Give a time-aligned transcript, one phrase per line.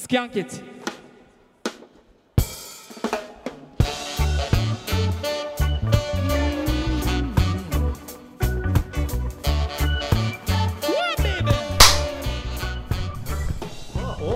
[0.00, 0.62] Skunk it.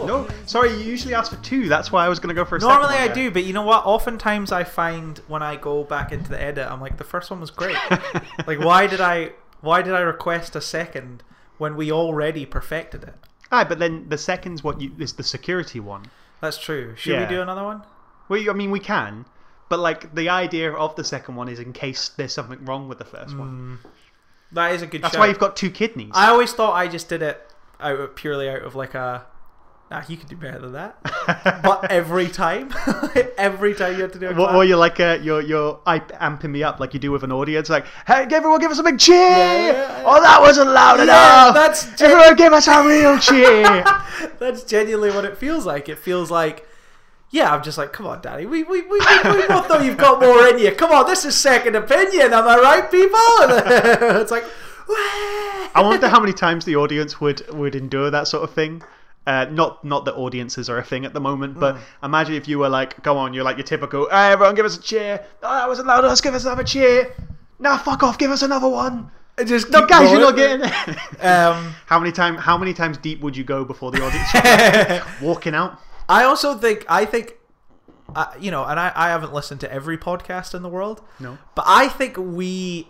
[0.07, 1.71] No, sorry, you usually ask for two.
[1.71, 3.55] That's why I was going to go for a Normally second I do, but you
[3.55, 3.87] know what?
[3.87, 7.41] Oftentimes I find when I go back into the edit, I'm like, the first one
[7.41, 7.79] was great.
[8.47, 9.33] like, why did I?
[9.63, 11.23] Why did I request a second
[11.57, 13.15] when we already perfected it?
[13.55, 16.05] Aye, but then the second's what you is the security one.
[16.41, 16.95] That's true.
[16.97, 17.29] Should Yeah.
[17.29, 17.83] we do another one?
[18.29, 19.25] Well, I mean, we can,
[19.69, 22.99] but like the idea of the second one is in case there's something wrong with
[22.99, 23.49] the first one.
[23.49, 23.75] Hmm.
[24.53, 25.03] That is a good.
[25.03, 25.21] That's shout.
[25.21, 26.13] why you've got two kidneys.
[26.15, 29.27] I always thought I just did it out of, purely out of like a.
[29.91, 30.97] Ah, you could do better than that.
[31.63, 32.75] but every time,
[33.37, 36.51] every time you have to do a Or, or you're like uh, you're you're amping
[36.51, 38.99] me up like you do with an audience, like, "Hey, everyone, give us a big
[38.99, 41.55] cheer!" yeah, Oh, that wasn't loud Yeah, enough.
[41.55, 43.85] that's gen- everyone, give us a real cheer.
[44.39, 45.89] That's genuinely what it feels like.
[45.89, 46.67] It feels like,
[47.31, 49.99] yeah, I'm just like, come on, Daddy, we we, we, we, we both know you've
[49.99, 50.73] got more in you.
[50.73, 52.33] Come on, this is second opinion.
[52.33, 53.21] Am I right, people?
[54.21, 54.45] It's like,
[54.89, 58.83] I wonder how many times the audience would would endure that sort of thing.
[59.27, 62.59] Uh, not not that audiences are a thing at the moment, but imagine if you
[62.59, 65.25] were like, "Go on, you're like your typical, hey, everyone, give us a cheer.
[65.43, 66.05] Oh, that wasn't loud.
[66.05, 67.15] Let's give us another cheer.
[67.59, 69.11] Now, fuck off, give us another one.
[69.47, 70.99] just No, guys, you're not getting it.
[71.25, 72.37] Um, how many time?
[72.37, 75.81] How many times deep would you go before the audience walking out?
[76.07, 77.35] I also think I think.
[78.15, 81.01] Uh, you know, and I, I haven't listened to every podcast in the world.
[81.19, 81.39] No.
[81.55, 82.89] But I think we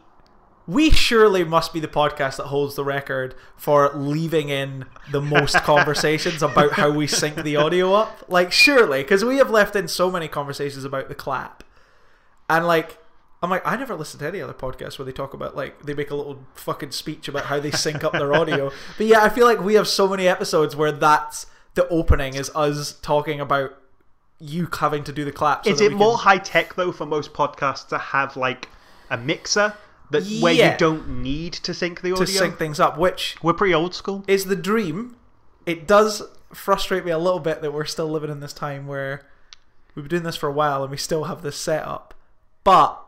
[0.67, 5.55] we surely must be the podcast that holds the record for leaving in the most
[5.63, 8.25] conversations about how we sync the audio up.
[8.29, 11.63] Like surely, because we have left in so many conversations about the clap,
[12.49, 12.99] and like.
[13.43, 15.93] I'm like, I never listen to any other podcast where they talk about like they
[15.93, 18.71] make a little fucking speech about how they sync up their audio.
[18.97, 22.51] But yeah, I feel like we have so many episodes where that's the opening is
[22.55, 23.77] us talking about
[24.39, 25.67] you having to do the clap.
[25.67, 28.71] so Is it more can- high tech though for most podcasts to have like
[29.11, 29.75] a mixer
[30.11, 32.25] that where you don't need to sync the audio?
[32.25, 32.99] to sync things up?
[32.99, 34.25] Which We're pretty old school.
[34.27, 35.17] is the dream.
[35.67, 39.27] It does frustrate me a little bit that we're still living in this time where
[39.95, 42.15] we've been doing this for a while and we still have this setup,
[42.63, 43.01] but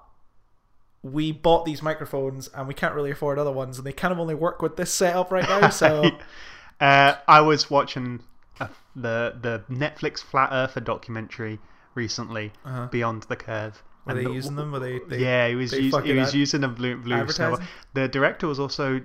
[1.03, 4.19] we bought these microphones and we can't really afford other ones, and they kind of
[4.19, 5.69] only work with this setup right now.
[5.71, 6.11] So
[6.81, 8.21] Uh, I was watching
[8.61, 11.59] uh, the the Netflix Flat Earther documentary
[11.95, 12.53] recently,
[12.91, 13.83] Beyond the Curve.
[14.07, 14.71] Were And they the- using them?
[14.73, 15.01] Were they?
[15.01, 17.61] they yeah, he was they us- he was using a blue blue snowball.
[17.95, 19.01] The director was also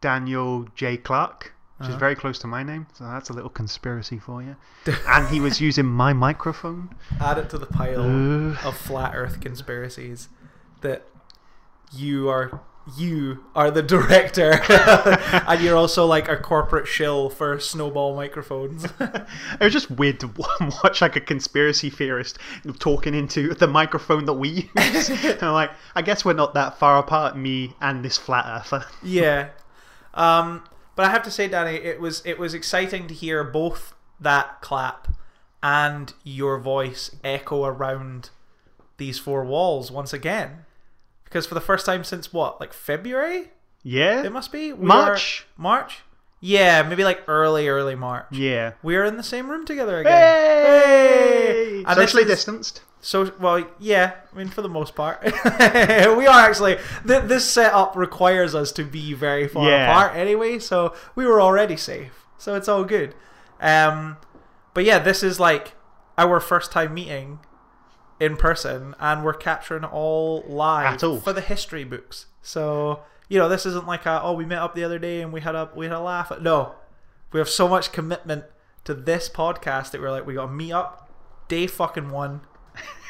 [0.00, 0.96] Daniel J.
[0.96, 1.92] Clark, which Uh-huh.
[1.94, 4.56] is very close to my name, so that's a little conspiracy for you.
[5.08, 6.90] and he was using my microphone.
[7.20, 8.00] add it to the pile
[8.64, 10.28] of flat Earth conspiracies
[10.82, 11.06] that
[11.92, 12.60] you are
[12.98, 14.60] you are the director
[15.48, 19.26] and you're also like a corporate shill for snowball microphones It
[19.60, 20.30] was just weird to
[20.84, 22.38] watch like a conspiracy theorist
[22.78, 25.08] talking into the microphone that we use.
[25.08, 28.84] and I'm like, I guess we're not that far apart, me and this flat earther.
[29.02, 29.48] yeah
[30.12, 30.62] um
[30.94, 34.60] but i have to say danny it was it was exciting to hear both that
[34.60, 35.08] clap
[35.62, 38.30] and your voice echo around
[38.98, 40.64] these four walls once again
[41.34, 43.50] because for the first time since what like february
[43.82, 45.44] Yeah, it must be We March.
[45.58, 46.02] are- march
[46.40, 48.74] yeah maybe like early early march yeah.
[48.84, 51.82] we are in the same room together again Hey!
[51.86, 52.82] This Socially distanced.
[53.00, 54.14] So, well, yeah.
[54.32, 55.30] I mean, for the most part, we
[56.26, 56.78] are actually.
[57.06, 59.90] Th- this setup requires us to be very far Yeah.
[59.90, 62.24] apart anyway, so we were already safe.
[62.38, 63.14] So it's all good.
[63.60, 64.16] Um,
[64.72, 65.74] but yeah, this is like
[66.16, 67.40] our first time meeting
[68.20, 71.20] in person, and we're capturing all live all.
[71.20, 72.26] for the history books.
[72.42, 75.32] So you know, this isn't like a oh we met up the other day and
[75.32, 76.32] we had a we had a laugh.
[76.40, 76.74] No,
[77.32, 78.44] we have so much commitment
[78.84, 81.10] to this podcast that we're like we got to meet up
[81.48, 82.42] day fucking one.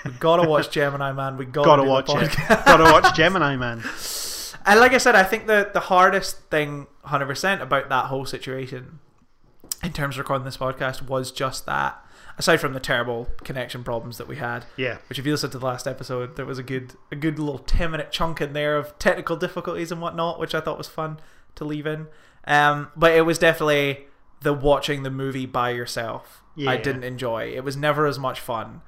[0.05, 1.37] We gotta watch Gemini Man.
[1.37, 2.37] We gotta, Gotta watch it.
[2.49, 3.83] Gotta watch Gemini Man.
[4.67, 8.27] And like I said, I think the the hardest thing, hundred percent, about that whole
[8.27, 9.01] situation,
[9.83, 12.04] in terms of recording this podcast, was just that.
[12.37, 14.99] Aside from the terrible connection problems that we had, Yeah.
[15.09, 17.59] which if you listen to the last episode, there was a good a good little
[17.61, 21.21] ten minute chunk in there of technical difficulties and whatnot, which I thought was fun
[21.55, 22.09] to leave in.
[22.47, 24.07] Um, but it was definitely
[24.41, 26.43] the watching the movie by yourself.
[26.67, 27.53] I didn't enjoy.
[27.55, 28.83] It was never as much fun.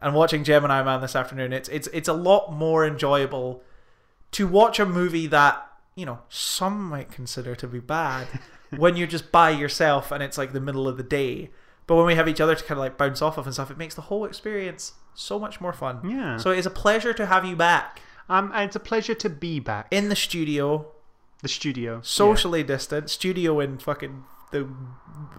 [0.00, 3.62] And watching Gemini Man this afternoon, it's it's it's a lot more enjoyable
[4.32, 8.26] to watch a movie that you know some might consider to be bad
[8.76, 11.50] when you're just by yourself and it's like the middle of the day.
[11.86, 13.70] But when we have each other to kind of like bounce off of and stuff,
[13.70, 16.00] it makes the whole experience so much more fun.
[16.08, 16.36] Yeah.
[16.36, 19.28] So it is a pleasure to have you back Um, and it's a pleasure to
[19.28, 19.88] be back.
[19.90, 20.86] in the studio,
[21.42, 22.00] the studio.
[22.02, 24.68] socially distant, studio in fucking the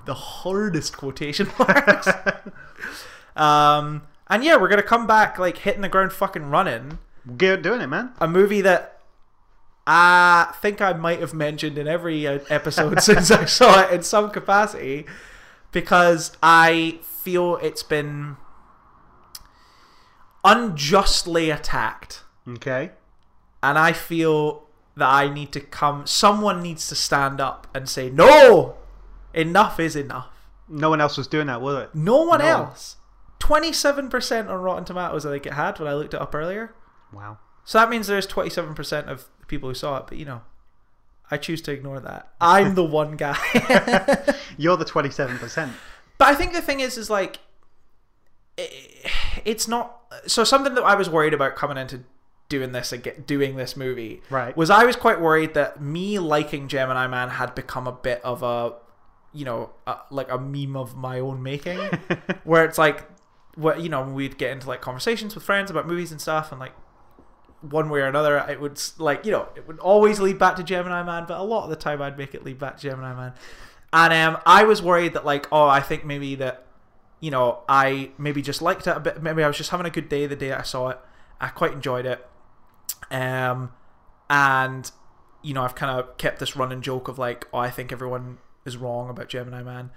[0.06, 2.08] the hardest quotation marks.
[3.36, 7.00] um, and yeah, we're gonna come back like hitting the ground fucking running.
[7.38, 8.12] Get doing it, man.
[8.20, 9.00] A movie that
[9.88, 14.04] I think I might have mentioned in every uh, episode since I saw it in
[14.04, 15.06] some capacity,
[15.74, 18.38] because I feel it's been
[20.44, 22.92] unjustly attacked, Okay.
[23.62, 26.06] and I feel that I need to come.
[26.06, 28.76] Someone needs to stand up and say, "No,
[29.34, 30.30] enough is enough."
[30.68, 31.96] No one else was doing that, was it?
[31.96, 32.46] No one No.
[32.46, 32.98] else.
[33.40, 35.26] Twenty-seven percent on Rotten Tomatoes.
[35.26, 36.74] I think it had when I looked it up earlier.
[37.12, 37.40] Wow.
[37.66, 40.06] So that means there's twenty-seven percent of the people who saw it.
[40.08, 40.42] But you know,
[41.34, 42.30] I choose to ignore that.
[42.40, 43.38] I'm the one guy.
[44.58, 45.70] You're the 27%.
[46.18, 47.40] But I think the thing is, is like,
[48.58, 48.70] i-
[49.46, 50.00] it's not.
[50.28, 52.02] So something that I was worried about coming into
[52.50, 54.56] doing this again, doing this movie, Right.
[54.56, 58.44] was I was quite worried that me liking Gemini Man had become a bit of
[58.44, 58.74] a,
[59.34, 61.80] you know, a, like a meme of my own making,
[62.44, 63.04] where it's like,
[63.56, 66.60] what you know, we'd get into like conversations with friends about movies and stuff, and
[66.60, 66.74] like.
[67.70, 70.64] One way or another, it would like you know it would always lead back to
[70.64, 73.16] Gemini Man, but a lot of the time I'd make it lead back to Gemini
[73.16, 73.34] Man.
[73.94, 76.66] And um, I was worried that like, oh, I think maybe that,
[77.20, 79.22] you know, I maybe just liked it a bit.
[79.22, 81.00] Maybe I was just having a good day the day I saw it.
[81.40, 82.26] I quite enjoyed it.
[83.12, 83.72] Um,
[84.30, 84.92] and
[85.44, 88.40] you know, I've kind of kept this running joke of like, oh, I think everyone
[88.66, 89.92] is wrong about Gemini Man.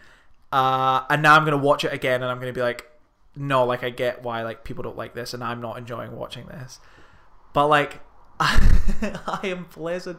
[0.52, 2.90] Uh, and now I'm gonna watch it again, and I'm gonna be like,
[3.34, 6.46] no, like I get why like people don't like this, and I'm not enjoying watching
[6.46, 6.80] this.
[7.56, 8.00] But like,
[8.38, 10.19] I am pleasant.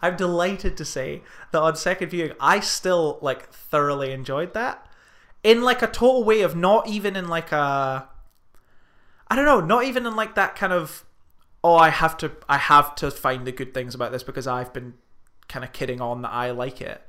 [0.00, 4.86] I'm delighted to say that on second viewing, I still like thoroughly enjoyed that
[5.42, 8.08] in like a total way of not even in like a,
[9.26, 11.04] I don't know, not even in like that kind of,
[11.64, 14.72] oh, I have to, I have to find the good things about this because I've
[14.72, 14.94] been
[15.48, 17.02] kind of kidding on that I like it.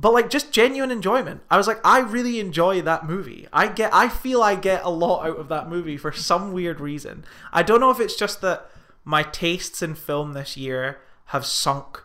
[0.00, 1.42] But like just genuine enjoyment.
[1.50, 3.46] I was like, I really enjoy that movie.
[3.52, 6.80] I get, I feel I get a lot out of that movie for some weird
[6.80, 7.22] reason.
[7.52, 8.70] I don't know if it's just that
[9.04, 12.02] my tastes in film this year have sunk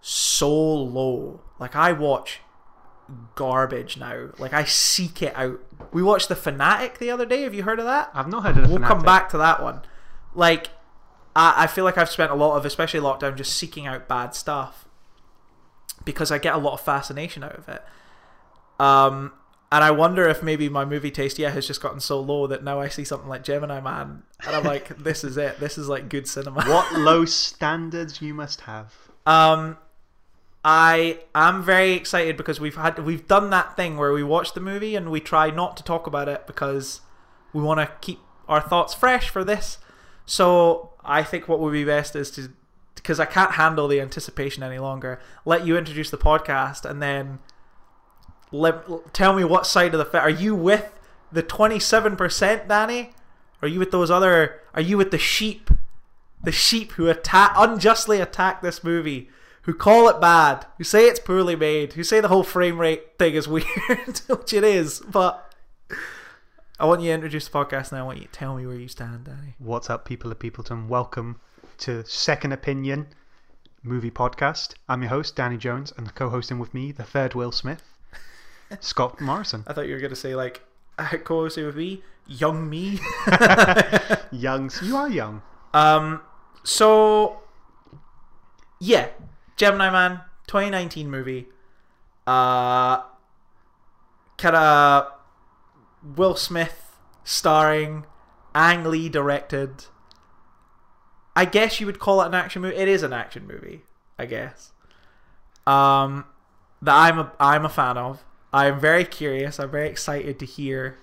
[0.00, 1.40] so low.
[1.58, 2.42] Like I watch
[3.34, 4.28] garbage now.
[4.38, 5.60] Like I seek it out.
[5.92, 7.42] We watched The Fanatic the other day.
[7.42, 8.08] Have you heard of that?
[8.14, 9.82] I've not heard of We'll come back to that one.
[10.32, 10.68] Like
[11.34, 14.32] I, I feel like I've spent a lot of, especially lockdown, just seeking out bad
[14.32, 14.85] stuff
[16.06, 17.82] because I get a lot of fascination out of it.
[18.80, 19.32] Um,
[19.70, 22.64] and I wonder if maybe my movie taste, yeah, has just gotten so low that
[22.64, 25.60] now I see something like Gemini Man, and I'm like, this is it.
[25.60, 26.64] This is like good cinema.
[26.64, 28.94] What low standards you must have.
[29.26, 29.76] Um,
[30.64, 34.60] I am very excited because we've had we've done that thing where we watch the
[34.60, 37.00] movie and we try not to talk about it because
[37.52, 39.78] we want to keep our thoughts fresh for this.
[40.26, 42.50] So I think what would be best is to
[43.06, 45.20] because I can't handle the anticipation any longer.
[45.44, 47.38] Let you introduce the podcast and then
[48.50, 50.98] let tell me what side of the fe- are you with
[51.30, 53.12] the twenty seven percent, Danny?
[53.62, 54.60] Are you with those other?
[54.74, 55.70] Are you with the sheep?
[56.42, 59.30] The sheep who attack unjustly attack this movie,
[59.62, 63.18] who call it bad, who say it's poorly made, who say the whole frame rate
[63.20, 64.98] thing is weird, which it is.
[64.98, 65.54] But
[66.80, 68.00] I want you to introduce the podcast now.
[68.00, 69.54] I want you to tell me where you stand, Danny.
[69.60, 70.88] What's up, people of Peopleton?
[70.88, 71.38] Welcome
[71.78, 73.08] to Second Opinion
[73.82, 74.74] movie podcast.
[74.88, 77.82] I'm your host, Danny Jones, and co-hosting with me, the third Will Smith,
[78.80, 79.64] Scott Morrison.
[79.66, 80.62] I thought you were going to say like
[80.98, 82.98] co-hosting with me, young me.
[84.32, 85.42] Youngs, you are young.
[85.74, 86.20] Um,
[86.62, 87.40] so
[88.80, 89.08] yeah,
[89.56, 91.46] Gemini Man, 2019 movie.
[92.26, 93.02] Uh,
[94.38, 95.12] kind of
[96.02, 98.04] Will Smith starring,
[98.54, 99.86] Ang Lee directed.
[101.36, 102.76] I guess you would call it an action movie.
[102.76, 103.82] It is an action movie,
[104.18, 104.72] I guess.
[105.66, 106.24] Um,
[106.80, 108.24] that I'm a I'm a fan of.
[108.52, 109.60] I'm very curious.
[109.60, 110.96] I'm very excited to hear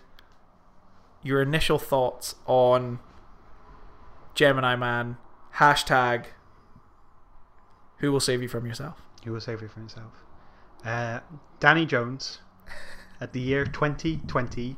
[1.22, 3.00] your initial thoughts on
[4.34, 5.18] Gemini Man,
[5.56, 6.26] hashtag
[7.98, 9.02] who will save you from yourself.
[9.24, 10.14] Who will save you from yourself?
[10.84, 11.20] Uh,
[11.60, 12.40] Danny Jones,
[13.22, 14.76] at the year 2020,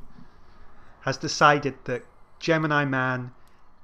[1.01, 2.03] has decided that
[2.39, 3.31] Gemini Man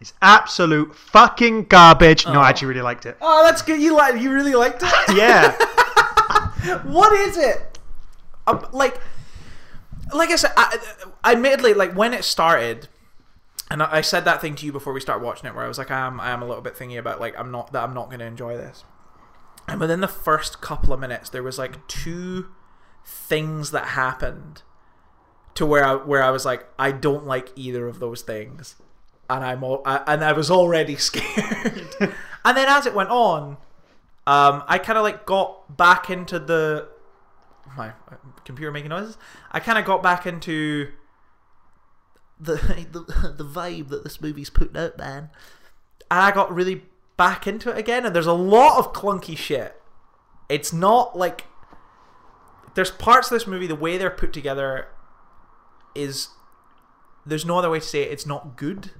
[0.01, 2.25] is absolute fucking garbage.
[2.25, 2.39] No, Oh.
[2.39, 3.17] I actually really liked it.
[3.21, 3.79] Oh, that's good.
[3.81, 4.91] You like you really liked it.
[5.15, 5.55] Yeah.
[6.83, 7.79] what is it?
[8.47, 8.99] Um, like,
[10.13, 10.77] like I said, I,
[11.23, 12.87] admittedly, like when it started,
[13.69, 15.67] and I I said that thing to you before we start watching it, where I
[15.67, 17.83] was like, I am, I am a little bit thingy about like I'm not that
[17.83, 18.83] I'm not going to enjoy this.
[19.67, 22.47] And within the first couple of minutes, there was like two
[23.05, 24.63] things that happened
[25.55, 28.75] to where I where I was like, I don't like either of those things,
[29.31, 31.87] and I'm all, I, and I was already scared.
[31.99, 33.57] and then as it went on,
[34.27, 36.89] um, I kind of like got back into the
[37.77, 37.93] my
[38.43, 39.17] computer making noises.
[39.51, 40.91] I kind of got back into
[42.39, 42.55] the,
[42.91, 45.29] the the vibe that this movie's putting out, man.
[46.09, 46.83] And I got really
[47.15, 48.05] back into it again.
[48.05, 49.81] And there's a lot of clunky shit.
[50.49, 51.45] It's not like
[52.75, 54.89] there's parts of this movie the way they're put together
[55.95, 56.29] is
[57.25, 58.11] there's no other way to say it.
[58.11, 58.91] It's not good.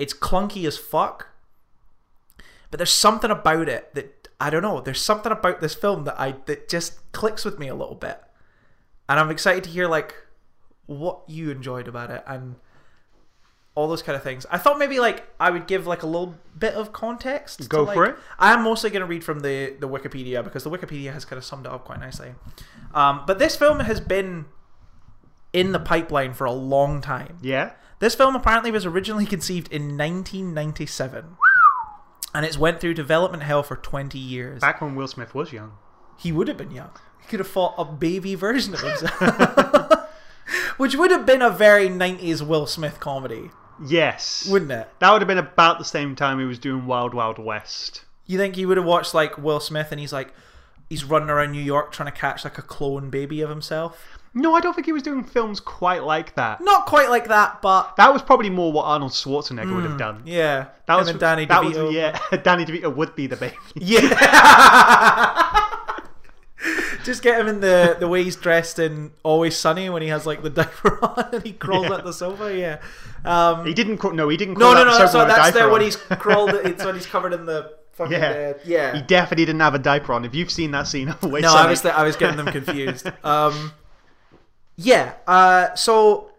[0.00, 1.28] It's clunky as fuck.
[2.70, 4.80] But there's something about it that I don't know.
[4.80, 8.20] There's something about this film that I that just clicks with me a little bit,
[9.08, 10.14] and I'm excited to hear like
[10.86, 12.56] what you enjoyed about it and
[13.74, 14.46] all those kind of things.
[14.50, 17.68] I thought maybe like I would give like a little bit of context.
[17.68, 18.20] Go to, for like- it.
[18.38, 21.38] I am mostly going to read from the the Wikipedia because the Wikipedia has kind
[21.38, 22.34] of summed it up quite nicely.
[22.94, 24.46] Um, but this film has been
[25.52, 27.38] in the pipeline for a long time.
[27.42, 27.72] Yeah.
[28.00, 31.36] This film apparently was originally conceived in 1997.
[32.34, 34.60] And it's went through development hell for 20 years.
[34.60, 35.72] Back when Will Smith was young.
[36.16, 36.90] He would have been young.
[37.20, 39.20] He could have fought a baby version of himself.
[40.78, 43.50] Which would have been a very 90s Will Smith comedy,
[43.84, 44.48] Yes.
[44.50, 44.88] wouldn't it?
[45.00, 48.04] That would have been about the same time he was doing Wild Wild West.
[48.26, 50.32] You think he would have watched like Will Smith and he's like
[50.88, 54.18] he's running around New York trying to catch like a clone baby of himself?
[54.32, 56.60] No, I don't think he was doing films quite like that.
[56.60, 60.22] Not quite like that, but That was probably more what Arnold Schwarzenegger would have done.
[60.24, 60.66] yeah.
[60.86, 61.86] That was and Danny that DeVito.
[61.86, 63.56] Was, yeah, Danny DeVito would be the baby.
[63.76, 64.00] Yeah.
[67.04, 70.26] Just get him in the the way he's dressed in Always Sunny when he has
[70.26, 71.94] like the diaper on and he crawls Yeah.
[71.96, 72.54] at the sofa.
[72.56, 72.78] Yeah.
[73.24, 73.96] Um, He didn't.
[73.98, 74.54] crawl- No, he didn't.
[74.58, 74.98] no, crawl no, out no.
[74.98, 75.84] the So with a that's there diaper when on.
[75.86, 76.50] he's crawled.
[76.50, 78.52] It's when he's covered in the fucking Yeah.
[78.54, 78.94] uh, yeah.
[78.96, 80.24] He definitely didn't have a diaper on.
[80.26, 82.46] If you've seen that scene of Always no, Sunny, I was I was getting them
[82.52, 83.10] confused.
[83.24, 83.72] um,
[84.84, 85.14] yeah.
[85.26, 86.30] Uh, so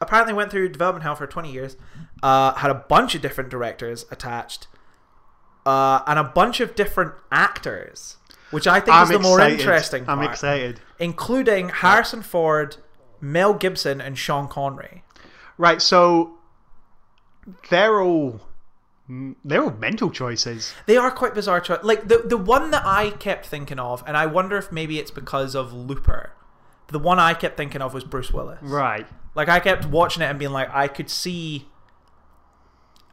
[0.00, 1.76] apparently went through development hell for 20 years.
[2.22, 4.66] Uh, had a bunch of different directors attached,
[5.66, 8.16] uh, and a bunch of different actors,
[8.50, 10.80] which I think I'm is the more interesting part, I'm excited.
[10.98, 12.76] including Harrison Ford,
[13.20, 15.02] Mel Gibson, and Sean Connery.
[15.56, 16.38] Right, so
[17.70, 18.42] they're all
[19.44, 20.72] they're all mental choices.
[20.86, 21.60] They are quite bizarre.
[21.60, 24.98] Cho- like the the one that I kept thinking of, and I wonder if maybe
[24.98, 26.32] it's because of Looper.
[26.90, 28.58] The one I kept thinking of was Bruce Willis.
[28.62, 29.06] Right.
[29.34, 31.68] Like I kept watching it and being like, I could see.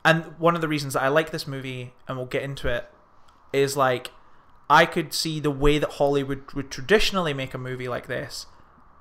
[0.04, 2.90] And one of the reasons that I like this movie, and we'll get into it,
[3.54, 4.12] is like,
[4.70, 8.48] I could see the way that Hollywood would traditionally make a movie like this,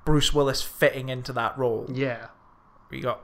[0.05, 1.87] Bruce Willis fitting into that role.
[1.91, 2.27] Yeah.
[2.91, 3.21] You got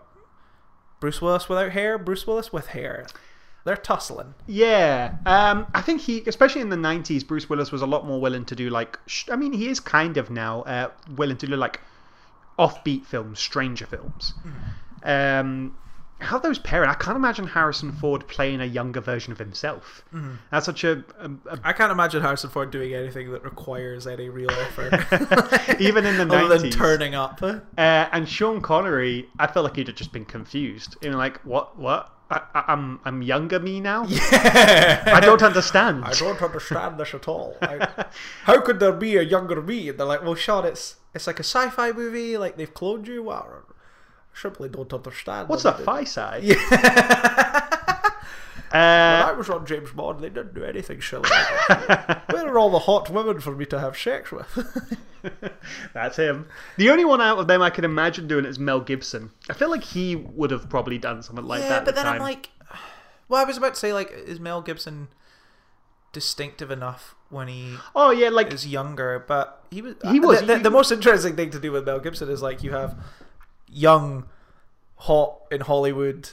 [1.00, 3.06] Bruce Willis without hair, Bruce Willis with hair.
[3.66, 4.34] They're tussling.
[4.46, 8.20] Yeah, um, I think he, especially in the '90s, Bruce Willis was a lot more
[8.20, 9.00] willing to do like.
[9.08, 11.80] Sh- I mean, he is kind of now uh, willing to do like
[12.60, 14.34] offbeat films, stranger films.
[15.04, 15.78] Um,
[16.20, 16.90] how those pairing?
[16.90, 20.04] I can't imagine Harrison Ford playing a younger version of himself.
[20.52, 24.30] That's such a, a, a I can't imagine Harrison Ford doing anything that requires any
[24.30, 24.94] real effort.
[25.82, 26.76] even in the Other than nineties.
[26.76, 27.42] turning up.
[27.42, 30.96] Uh, and Sean Connery, I felt like he'd have just been confused.
[31.02, 31.78] You know, like what?
[31.78, 32.13] What?
[32.30, 34.06] I, I, I'm I'm younger me now.
[34.08, 35.04] Yeah.
[35.08, 36.04] I don't understand.
[36.06, 37.56] I don't understand this at all.
[37.62, 38.06] I,
[38.44, 39.90] how could there be a younger me?
[39.90, 42.38] And they're like, well, Sean, it's it's like a sci-fi movie.
[42.38, 43.24] Like they've cloned you.
[43.24, 43.64] Well,
[44.36, 45.50] I simply don't understand.
[45.50, 46.56] What's a that they- Phi Sci?
[48.74, 51.30] When Uh, I was on James Bond, they didn't do anything silly.
[51.30, 54.98] Where are all the hot women for me to have sex with?
[55.94, 56.48] that's him.
[56.78, 59.30] The only one out of them I can imagine doing it is Mel Gibson.
[59.50, 61.78] I feel like he would have probably done something like yeah, that.
[61.80, 62.50] at but the then I'm like,
[63.30, 65.10] well, I was about to say like, is Mel Gibson
[66.12, 69.96] distinctive enough when he oh yeah, like is younger, but he was.
[70.12, 72.42] He was- The, the, he- the most interesting thing to do with Mel Gibson is
[72.42, 72.96] like you have
[73.72, 74.26] young,
[74.96, 76.30] hot in Hollywood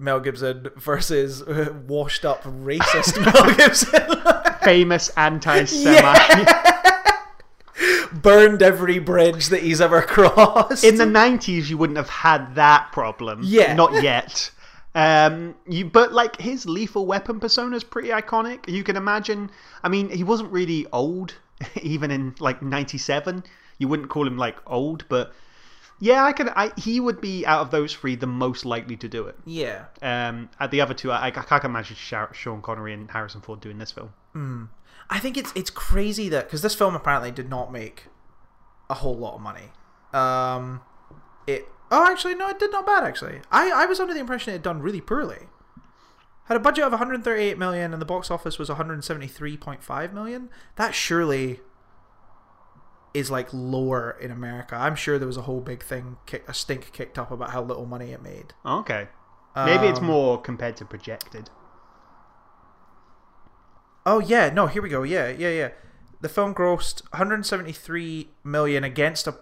[0.00, 4.58] Mel Gibson versus uh, washed up racist Mel Gibson.
[4.64, 6.48] famous anti-Semite.
[8.12, 10.82] Burned every bridge that he's ever crossed.
[10.84, 13.40] In the '90s, you wouldn't have had that problem.
[13.44, 13.74] Yeah.
[13.74, 14.50] not yet.
[14.94, 18.68] Um, you but like his lethal weapon persona is pretty iconic.
[18.68, 19.50] You can imagine.
[19.84, 21.34] I mean, he wasn't really old,
[21.80, 23.44] even in like '97.
[23.78, 25.32] You wouldn't call him like old, but
[26.00, 26.48] yeah, I could.
[26.48, 29.36] I he would be out of those three the most likely to do it.
[29.44, 29.84] yeah.
[30.00, 33.78] Um, at the other two, I, I can't imagine Sean Connery and Harrison Ford doing
[33.78, 34.12] this film.
[35.10, 38.06] I think it's it's crazy that because this film apparently did not make
[38.88, 39.70] a whole lot of money.
[40.12, 40.80] Um,
[41.46, 43.40] it oh actually no, it did not bad actually.
[43.50, 45.48] I I was under the impression it had done really poorly.
[46.44, 50.50] Had a budget of 138 million and the box office was 173.5 million.
[50.76, 51.60] That surely
[53.12, 54.74] is like lower in America.
[54.76, 57.62] I'm sure there was a whole big thing, kick, a stink kicked up about how
[57.62, 58.54] little money it made.
[58.64, 59.08] Okay,
[59.56, 61.50] maybe it's Um, more compared to projected.
[64.06, 65.02] Oh yeah, no, here we go.
[65.02, 65.70] Yeah, yeah, yeah.
[66.20, 69.36] the film grossed 173 million against a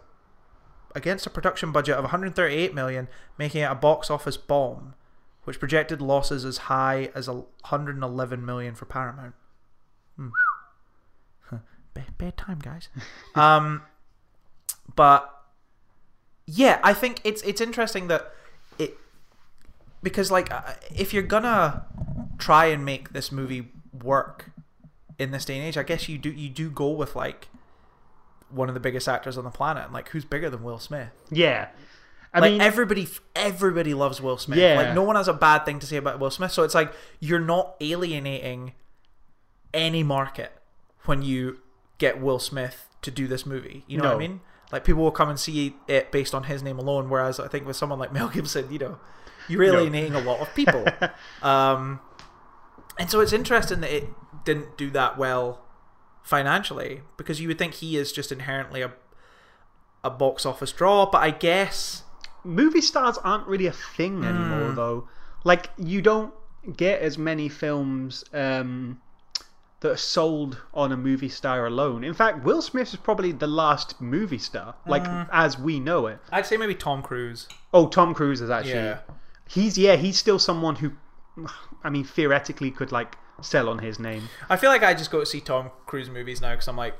[0.94, 4.94] against a production budget of 138 million, making it a box office bomb,
[5.44, 9.34] which projected losses as high as 111 million for Paramount.
[10.16, 10.28] Hmm.
[11.98, 12.88] Bad, bad time, guys.
[13.34, 13.82] um,
[14.94, 15.34] but
[16.46, 18.32] yeah, I think it's it's interesting that
[18.78, 18.96] it
[20.02, 21.84] because like uh, if you're gonna
[22.38, 24.50] try and make this movie work
[25.18, 27.48] in this day and age, I guess you do you do go with like
[28.50, 31.10] one of the biggest actors on the planet, and like who's bigger than Will Smith?
[31.30, 31.68] Yeah.
[32.32, 34.58] I like mean, everybody, everybody loves Will Smith.
[34.58, 34.76] Yeah.
[34.76, 36.52] Like no one has a bad thing to say about Will Smith.
[36.52, 38.74] So it's like you're not alienating
[39.72, 40.52] any market
[41.04, 41.58] when you
[41.98, 43.84] get Will Smith to do this movie.
[43.86, 44.40] You know what I mean?
[44.72, 47.08] Like people will come and see it based on his name alone.
[47.10, 48.98] Whereas I think with someone like Mel Gibson, you know,
[49.48, 49.78] you're No.
[49.80, 50.84] alienating a lot of people.
[51.42, 52.00] um,
[52.98, 54.08] and so it's interesting that it
[54.44, 55.64] didn't do that well
[56.22, 58.92] financially because you would think he is just inherently a
[60.04, 61.06] a box office draw.
[61.10, 62.04] But I guess.
[62.44, 65.08] movie stars aren't really a thing anymore, though.
[65.44, 66.32] Like, you don't
[66.76, 69.00] get as many films um,
[69.80, 72.02] that are sold on a movie star alone.
[72.02, 75.23] In fact, Will Smith is probably the last movie star, like, Hmm.
[75.32, 76.18] as we know it.
[76.32, 77.47] I'd say maybe Tom Cruise.
[77.73, 78.73] Oh, Tom Cruise is actually.
[78.75, 78.99] Yeah.
[79.49, 80.92] He's, yeah, he's still someone who,
[81.85, 84.28] I mean, theoretically could, like, sell on his name.
[84.50, 86.94] I feel like I just go to see Tom Cruise movies now because I'm like,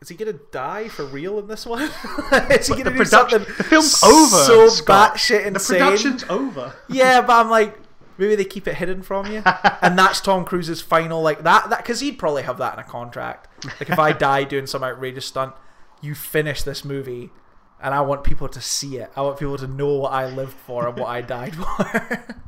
[0.00, 1.82] is he gonna die for real in this one?
[2.50, 3.38] is he gonna The do something?
[3.40, 4.36] the film's over.
[4.44, 5.16] So Scott.
[5.16, 6.72] batshit The production's over.
[6.88, 7.78] yeah, but I'm like,
[8.18, 9.42] maybe they keep it hidden from you,
[9.82, 11.70] and that's Tom Cruise's final like that.
[11.70, 13.64] That because he'd probably have that in a contract.
[13.64, 15.54] Like if I die doing some outrageous stunt,
[16.00, 17.30] you finish this movie.
[17.78, 19.12] And I want people to see it.
[19.14, 22.24] I want people to know what I lived for and what I died for.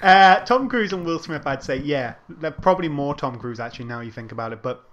[0.00, 3.86] Uh, Tom Cruise and Will Smith, I'd say, yeah, they're probably more Tom Cruise actually.
[3.86, 4.88] Now you think about it, but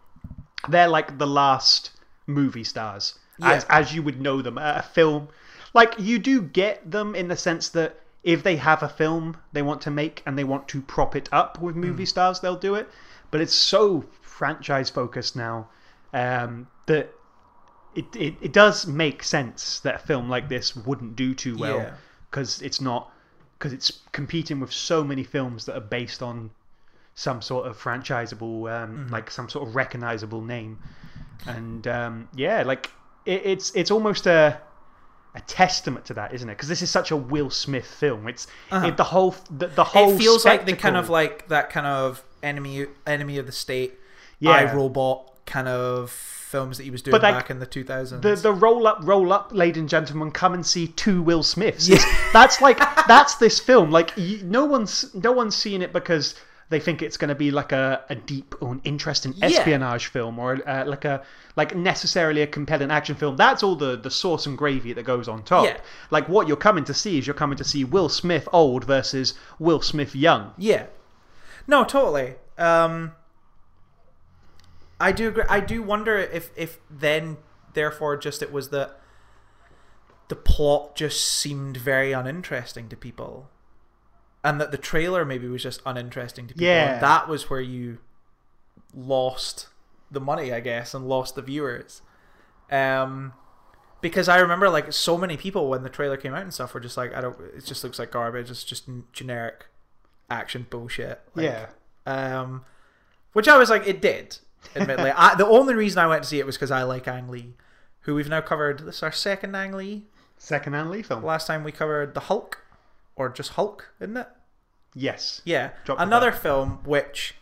[0.70, 1.92] they're like the last
[2.28, 4.58] movie stars, as as you would know them.
[4.58, 5.30] A film,
[5.74, 9.62] like you do get them in the sense that if they have a film they
[9.62, 12.76] want to make and they want to prop it up with movie stars, they'll do
[12.76, 12.90] it.
[13.32, 15.70] But it's so franchise focused now
[16.12, 17.14] um, that
[17.96, 21.78] it, it it does make sense that a film like this wouldn't do too well
[21.78, 21.94] Yeah.
[22.30, 23.12] because it's not
[23.58, 26.50] because it's competing with so many films that are based on
[27.14, 30.78] some sort of franchisable, um, like some sort of recognizable name,
[31.48, 32.92] and um, yeah, like
[33.26, 34.60] it, it's it's almost a
[35.36, 36.54] a testament to that, isn't it?
[36.54, 38.28] Because this is such a Will Smith film.
[38.28, 38.88] It's uh-huh.
[38.88, 40.14] it, the whole the, the whole.
[40.14, 43.96] it feels like the kind of like that kind of enemy enemy of the state,
[44.40, 44.52] Yeah.
[44.52, 48.22] I, Robot kind of films that he was doing But, like, back in the 2000s.
[48.22, 51.90] the the roll up, roll up, ladies and gentlemen, come and see two Will Smiths.
[51.90, 53.92] It's- That's like that's this film.
[53.92, 56.36] Like you, no one's no one's seeing it because
[56.70, 60.40] they think it's going to be like a, a deep or an interesting espionage film
[60.40, 61.24] or uh, like a
[61.56, 63.38] like necessarily a compelling action film.
[63.38, 65.66] That's all the the sauce and gravy that goes on top.
[65.66, 65.78] Yeah.
[66.10, 69.36] Like what you're coming to see is you're coming to see Will Smith old versus
[69.60, 70.54] Will Smith young.
[70.58, 70.88] Yeah.
[71.68, 72.36] No, totally.
[72.58, 73.14] Um,
[75.00, 75.44] I do agree.
[75.50, 77.38] I do wonder if if then
[77.74, 79.00] therefore just it was that
[80.28, 83.50] the plot just seemed very uninteresting to people,
[84.46, 86.68] and that the trailer maybe was just uninteresting to people.
[86.68, 86.94] Yeah.
[86.94, 87.98] And that was where you
[88.94, 89.70] lost
[90.12, 92.04] the money, I guess, and lost the viewers.
[92.70, 93.34] Um,
[94.02, 96.80] because I remember like so many people when the trailer came out and stuff were
[96.80, 97.36] just like, I don't.
[97.58, 98.52] It just looks like garbage.
[98.52, 99.66] It's just generic
[100.30, 101.22] action bullshit.
[101.34, 101.68] Like, yeah.
[102.06, 102.66] um,
[103.34, 104.38] which I was like, it did.
[104.76, 107.30] Admittedly, I, the only reason I went to see it was because I like Ang
[107.30, 107.56] Lee,
[108.02, 108.82] who we've now covered.
[108.82, 110.06] This is our second Ang Lee.
[110.38, 111.24] Second Ang Lee film.
[111.24, 112.60] Last time we covered the Hulk,
[113.16, 114.28] or just Hulk, isn't it?
[114.94, 115.42] Yes.
[115.46, 117.36] Yeah, Drop another film which,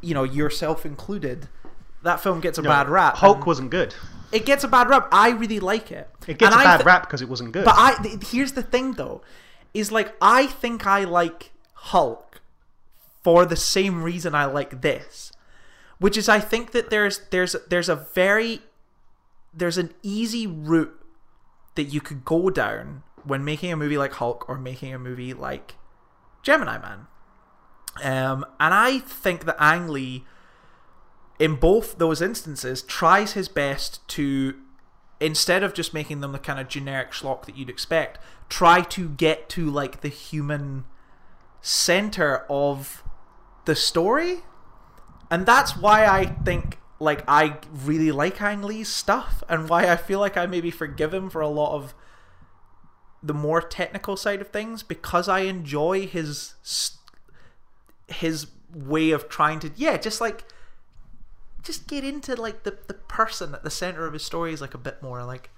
[0.00, 1.48] you know, yourself included,
[2.02, 3.16] that film gets a No, bad rap.
[3.16, 3.94] Hulk wasn't good.
[4.32, 5.08] It gets a bad rap.
[5.12, 6.08] I really like it.
[6.26, 7.64] It gets And a bad thi- rap because it wasn't good.
[7.64, 9.22] But I th- here's the thing though,
[9.74, 12.40] is like I think I like Hulk
[13.22, 15.32] for the same reason I like this,
[15.98, 18.62] which is I think that there's there's there's a very
[19.54, 20.94] there's an easy route
[21.76, 25.34] that you could go down when making a movie like Hulk or making a movie
[25.34, 25.74] like
[26.42, 27.06] Gemini Man.
[28.02, 30.24] Um, and I think that Ang Lee,
[31.38, 34.54] in both those instances, tries his best to
[35.18, 39.08] instead of just making them the kind of generic schlock that you'd expect, try to
[39.08, 40.84] get to like the human
[41.62, 43.02] center of
[43.64, 44.42] the story.
[45.30, 49.96] And that's why I think like I really like Ang Lee's stuff and why I
[49.96, 51.94] feel like I maybe forgive him for a lot of
[53.26, 56.54] the more technical side of things because I enjoy his
[58.08, 60.44] his way of trying to yeah, just like
[61.62, 64.78] just get into like the the person at the center of his stories like a
[64.78, 65.24] bit more.
[65.24, 65.50] Like,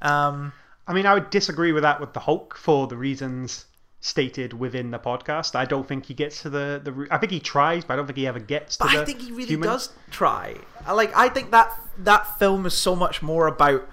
[0.00, 0.52] um,
[0.86, 3.66] I mean, I would disagree with that with the Hulk for the reasons
[4.00, 5.54] stated within the podcast.
[5.54, 7.06] I don't think he gets to the the.
[7.10, 8.96] I think he tries, but I don't think he ever gets to but.
[8.96, 9.68] I think he really human.
[9.68, 10.56] does try.
[10.86, 11.14] I like.
[11.16, 13.86] I think that that film is so much more about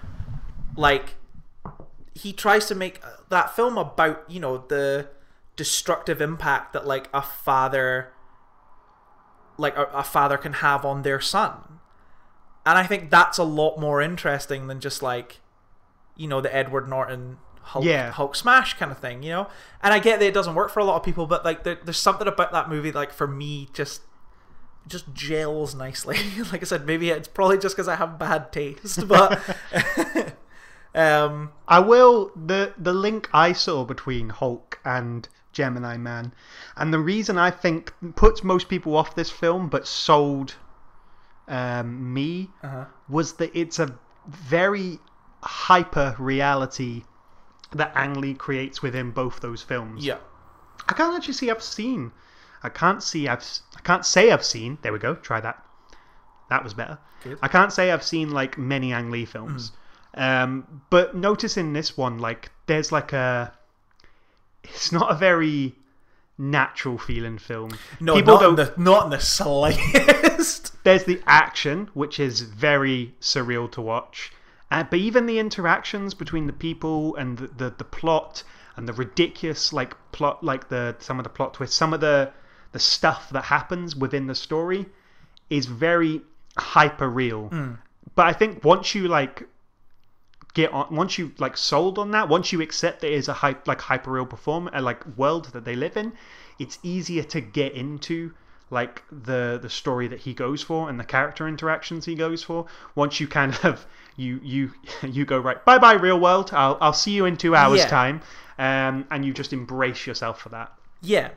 [0.76, 1.14] like
[2.14, 5.08] he tries to make uh, that film about you know the
[5.56, 8.12] destructive impact that like a father
[9.58, 11.80] like a, a father can have on their son.
[12.66, 15.40] And i think that's a lot more interesting than just like
[16.16, 18.10] you know the edward norton hulk, Yeah.
[18.10, 19.48] hulk smash kind of thing you know?
[19.82, 21.78] And i get that it doesn't work for a lot of people but like there,
[21.84, 24.02] there's something about that movie like for me just
[24.86, 26.16] just gels nicely.
[26.52, 29.40] Like i said maybe it's probably just because i have bad taste but
[30.94, 36.32] um I will the the link I saw between Hulk and Gemini Man,
[36.76, 40.54] and the reason I think puts most people off this film, but sold
[41.48, 42.84] um, me, uh-huh.
[43.08, 43.98] was that it's a
[44.28, 45.00] very
[45.42, 47.02] hyper reality
[47.72, 50.04] that Ang Lee creates within both those films.
[50.04, 50.18] yeah
[50.88, 52.12] I can't actually see I've seen.
[52.62, 53.44] I can't see I've.
[53.76, 54.78] I can't say I've seen.
[54.82, 55.14] There we go.
[55.14, 55.62] Try that.
[56.48, 56.98] That was better.
[57.22, 57.38] Good.
[57.42, 59.72] I can't say I've seen like many Ang Lee films.
[60.14, 63.52] Um, but notice in this one, like there's like a.
[64.64, 65.74] It's not a very
[66.36, 67.70] natural feeling film.
[68.00, 68.76] no People not in, don't.
[68.76, 74.32] the, not in the slightest There's the action, which is very surreal to watch.
[74.70, 78.42] Uh, but even the interactions between the people and the, the, the plot
[78.76, 82.32] and the ridiculous like plot, like the some of the plot twists, some of the
[82.72, 84.86] the stuff that happens within the story
[85.50, 86.22] is very
[86.56, 87.48] hyper real.
[88.14, 89.46] But I think once you like
[90.54, 93.32] get on, once you like sold on that, once you accept that it is a
[93.34, 96.12] hype like hyper real perform uh, like world that they live in,
[96.58, 98.32] it's easier to get into
[98.70, 102.66] like the the story that he goes for and the character interactions he goes for.
[102.94, 103.86] Once you kind of
[104.16, 106.50] you you you go right bye bye real world.
[106.52, 107.88] I'll I'll see you in two hours Yeah.
[107.88, 108.20] time,
[108.58, 110.72] um, and you just embrace yourself for that.
[111.02, 111.30] yeah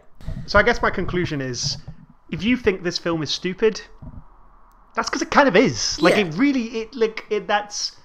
[0.46, 1.78] So I guess my conclusion is,
[2.30, 3.82] if you think this film is stupid,
[4.94, 6.02] that's because it kind of is.
[6.02, 6.26] Like Yeah.
[6.26, 7.48] it really, it like it.
[7.48, 7.96] That's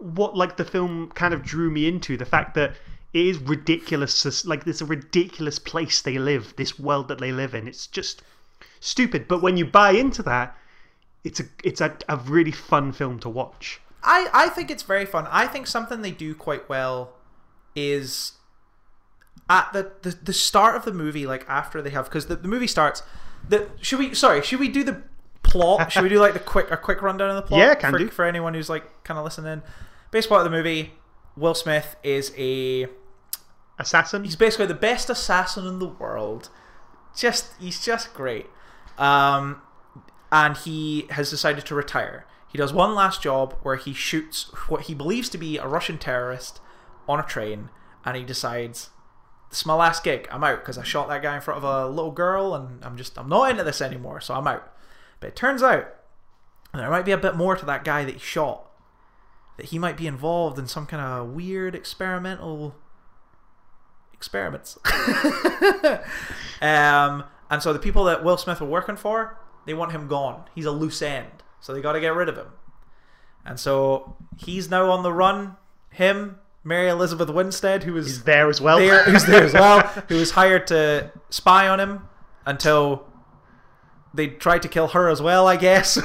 [0.00, 2.76] what like the film kind of drew me into the fact that
[3.12, 4.44] it is ridiculous.
[4.44, 7.68] Like there's a ridiculous place they live, this world that they live in.
[7.68, 8.22] It's just
[8.80, 9.28] stupid.
[9.28, 10.56] But when you buy into that,
[11.24, 13.80] it's a it's a, a really fun film to watch.
[14.02, 15.26] I, I think it's very fun.
[15.30, 17.12] I think something they do quite well
[17.76, 18.32] is
[19.48, 22.48] at the, the, the start of the movie, like after they have because the, the
[22.48, 23.02] movie starts.
[23.48, 25.02] The should we sorry should we do the
[25.50, 25.92] plot?
[25.92, 27.60] should we do like the quick a quick rundown of the plot?
[27.60, 28.08] Yeah, can for, do.
[28.08, 29.62] for anyone who's like kind of listening.
[30.10, 30.94] Base plot of the movie:
[31.36, 32.88] Will Smith is a
[33.80, 34.24] Assassin.
[34.24, 36.50] he's basically the best assassin in the world.
[37.16, 38.46] Just he's just great.
[38.98, 39.62] Um,
[40.30, 42.26] and he has decided to retire.
[42.46, 45.96] He does one last job where he shoots what he believes to be a Russian
[45.96, 46.60] terrorist
[47.08, 47.70] on a train,
[48.04, 48.90] and he decides,
[49.48, 50.28] "This is my last gig.
[50.30, 52.98] I'm out because I shot that guy in front of a little girl, and I'm
[52.98, 54.20] just I'm not into this anymore.
[54.20, 54.70] So I'm out."
[55.20, 55.94] But it turns out
[56.74, 58.66] there might be a bit more to that guy that he shot.
[59.56, 62.74] That he might be involved in some kind of weird experimental
[64.12, 64.78] experiments.
[66.62, 70.44] um, and so the people that Will Smith are working for, they want him gone.
[70.54, 72.48] He's a loose end, so they got to get rid of him.
[73.44, 75.56] And so he's now on the run.
[75.90, 78.78] Him, Mary Elizabeth Winstead, who was He's there as well.
[78.78, 82.08] there, who's there as well, who was hired to spy on him
[82.46, 83.09] until
[84.14, 85.98] they tried to kill her as well, I guess.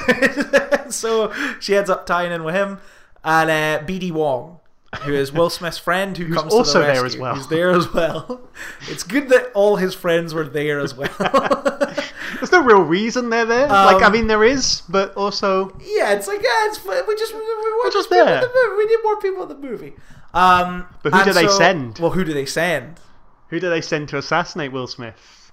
[0.94, 2.78] so she ends up tying in with him,
[3.24, 4.60] and uh, BD Wong,
[5.02, 7.34] who is Will Smith's friend, who comes also to the there as well.
[7.34, 8.40] Who's there as well.
[8.88, 11.08] It's good that all his friends were there as well.
[12.36, 13.66] There's no real reason they're there.
[13.68, 17.32] like I Um, mean, there is, but also yeah, it's like yeah, it's we just
[17.34, 18.40] we, we want just there.
[18.40, 18.74] the.
[18.76, 19.94] We need more people in the movie.
[20.34, 21.98] Um, But who do they so- send?
[21.98, 23.00] Well, who do they send?
[23.48, 25.45] who do they send to assassinate Will Smith?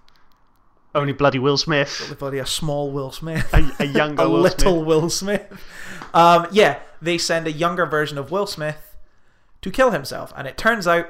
[0.96, 2.02] Only bloody Will Smith.
[2.04, 3.52] Only Bloody a small Will Smith.
[3.54, 4.88] A, a younger a Will little Smith.
[4.88, 5.62] Will Smith.
[6.14, 8.96] Um, yeah, they send a younger version of Will Smith
[9.62, 11.10] to kill himself, and it turns out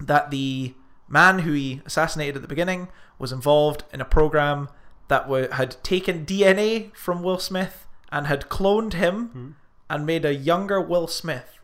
[0.00, 0.74] that the
[1.08, 2.88] man who he assassinated at the beginning
[3.18, 4.68] was involved in a program
[5.08, 9.50] that wa had taken DNA from Will Smith and had cloned him Hmm.
[9.88, 11.60] and made a younger Will Smith.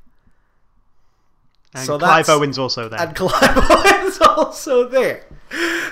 [1.75, 3.01] And So Clive Owen's also there.
[3.01, 3.33] And Clive
[3.71, 5.25] Owen's also there.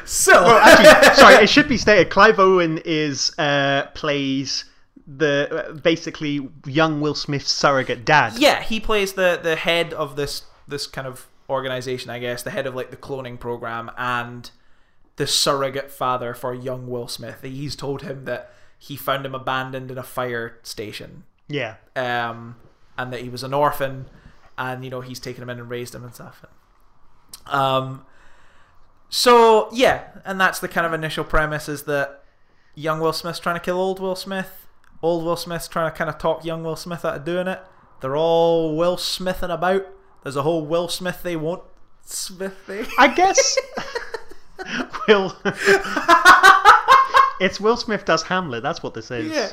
[0.05, 2.11] So Well, actually, sorry, it should be stated.
[2.11, 4.65] Clive Owen is uh, plays
[5.07, 8.35] the uh, basically young Will Smith's surrogate dad.
[8.39, 12.51] Yeah, he plays the the head of this this kind of organization, I guess, the
[12.51, 14.51] head of like the cloning program and
[15.17, 17.41] the surrogate father for young Will Smith.
[17.43, 21.75] He's told him that he found him abandoned in a fire station, Yeah.
[21.97, 22.57] um,
[22.97, 24.09] and that he was an orphan,
[24.57, 26.45] and you know he's taken him in and raised him and stuff.
[27.47, 28.07] Um,
[29.11, 32.23] so yeah, and that's the kind of initial premise is that
[32.75, 34.67] young Will Smith's trying to kill old Will Smith.
[35.03, 37.61] Old Will Smith's trying to kind of talk young Will Smith out of doing it.
[38.01, 39.87] They're all Will Smithing about.
[40.23, 41.63] There's a whole Will Smith they won't
[42.03, 42.87] Smith thing.
[42.99, 43.59] I guess
[45.09, 45.37] Will.
[47.41, 48.63] it's Will Smith does Hamlet.
[48.63, 49.33] That's what this is.
[49.33, 49.51] Yeah.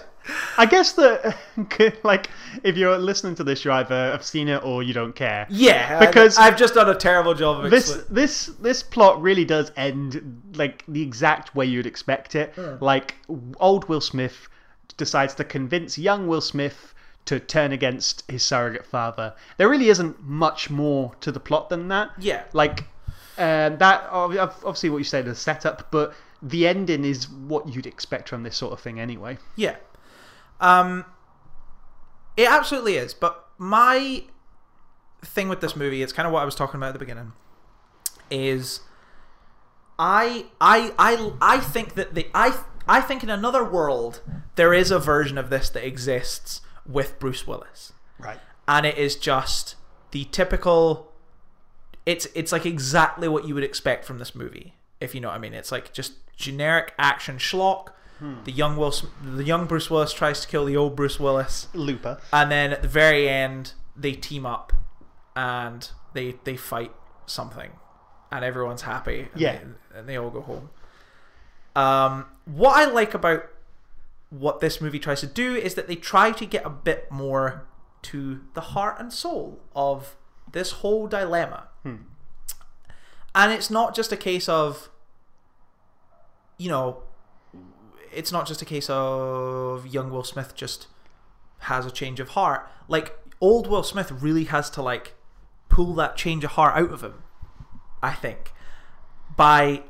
[0.58, 1.38] I guess that,
[2.04, 2.30] like,
[2.64, 5.48] if you're listening to this, you either have seen it or you don't care.
[5.50, 9.22] Yeah, Because- I, have just done a terrible job of This expla- this this plot
[9.22, 12.54] really does end like the exact way you'd expect it.
[12.82, 13.16] Like
[13.60, 14.50] old Will Smith
[14.98, 16.94] decides to convince young Will Smith
[17.26, 19.34] to turn against his surrogate father.
[19.58, 22.12] There really isn't much more to the plot than that.
[22.20, 22.44] Yeah.
[22.54, 22.82] Like
[23.38, 27.28] um, that ob- ob- obviously what you said is the setup, but the ending is
[27.30, 29.38] what you'd expect from this sort of thing anyway.
[29.56, 29.76] Yeah.
[30.60, 31.06] Um
[32.36, 34.24] it absolutely is, but my
[35.24, 37.34] thing with this movie, it's kind of what I was talking about at the beginning,
[38.30, 38.82] is
[39.98, 44.22] I I I I think that the I I think in another world
[44.56, 47.94] there is a version of this that exists with Bruce Willis.
[48.20, 48.40] Right.
[48.68, 49.76] and it is just
[50.12, 51.12] the typical
[52.08, 55.36] it's it's like exactly what you would expect from this movie if you know what
[55.36, 57.90] i mean it's like just generic action schlock.
[58.46, 61.68] The young will the young bruce willis tries to kill the old bruce willis.
[61.74, 62.18] Looper.
[62.34, 64.74] and then at the very end they team up
[65.36, 66.92] and they they fight
[67.28, 67.72] something.
[68.32, 69.28] And everyone's happy.
[69.32, 69.60] And Yeah.
[69.60, 70.70] they, and they all go home.
[71.76, 73.44] Um what i like about
[74.30, 77.68] what this movie tries to do is that they try to get a bit more
[78.02, 80.16] to the heart and soul of
[80.52, 81.68] this whole dilemma.
[83.36, 84.90] And it's not just a case of
[86.58, 87.04] you know
[88.12, 90.88] it's not just a case of young will smith just
[91.60, 92.70] has a change of heart.
[92.88, 95.16] Like old will smith really has to like
[95.70, 97.24] pull that change of heart out of him
[98.02, 98.54] i think.
[99.36, 99.84] By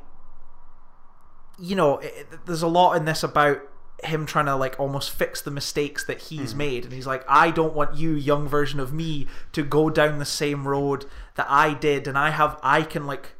[1.58, 3.62] you know it, there's a lot in this about
[4.04, 6.58] him trying to like almost fix the mistakes that he's hmm.
[6.58, 6.84] made.
[6.84, 10.24] And he's like i don't want you young version of me to go down the
[10.24, 12.06] same road that i did.
[12.06, 13.34] And i have i can like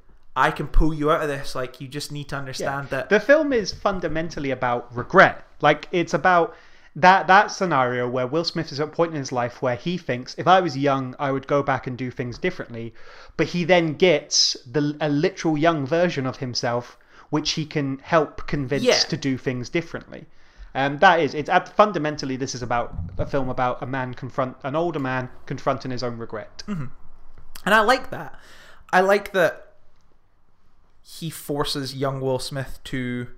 [0.46, 3.20] i can pull you out of this like you just need to understand that The
[3.20, 5.44] film is fundamentally about regret.
[5.60, 6.54] Like it's about
[6.96, 9.98] that that scenario where Will Smith is at a point in his life where he
[9.98, 12.94] thinks if I was young I would go back and do things differently,
[13.36, 16.96] but he then gets the a literal young version of himself
[17.30, 18.98] which he can help convince Yeah.
[19.12, 20.26] to do things differently.
[20.74, 24.56] Um, that is, it's at, fundamentally this is about a film about a man confront
[24.64, 26.62] an older man confronting his own regret.
[26.68, 26.90] and
[27.74, 28.38] i like that
[28.92, 29.67] i like that
[31.08, 33.28] he forces young will smith to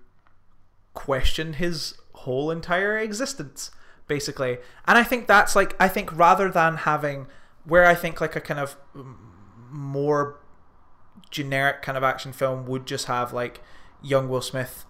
[0.93, 3.71] question his whole entire existence
[4.09, 4.59] basically.
[4.89, 7.29] And i think that's like i think rather than having
[7.65, 8.77] where i think like a kind of
[9.71, 10.41] more
[11.31, 13.61] generic kind of action film would just have like
[14.03, 14.85] young will smith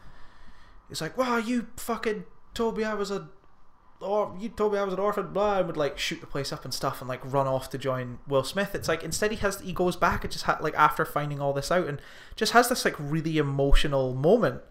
[0.89, 3.29] it's like wow you fucking told me i was a
[4.01, 6.53] or you told me I was an orphan, blah, and would like shoot the place
[6.53, 8.75] up and stuff, and like run off to join Will Smith.
[8.75, 11.53] It's like instead he has he goes back and just ha- like after finding all
[11.53, 12.01] this out, and
[12.37, 14.63] just has this like really emotional moment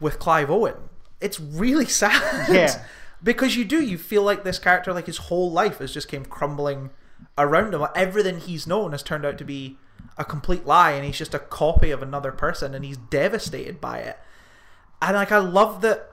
[0.00, 0.74] with Clive Owen.
[1.20, 2.84] It's really sad, Yeah.
[3.22, 6.24] because you do you feel like this character like his whole life has just came
[6.24, 6.90] crumbling
[7.36, 7.84] around him.
[7.94, 9.76] Everything he's known has turned out to be
[10.16, 13.98] a complete lie, and he's just a copy of another person, and he's devastated by
[13.98, 14.18] it.
[15.02, 16.07] And like I love that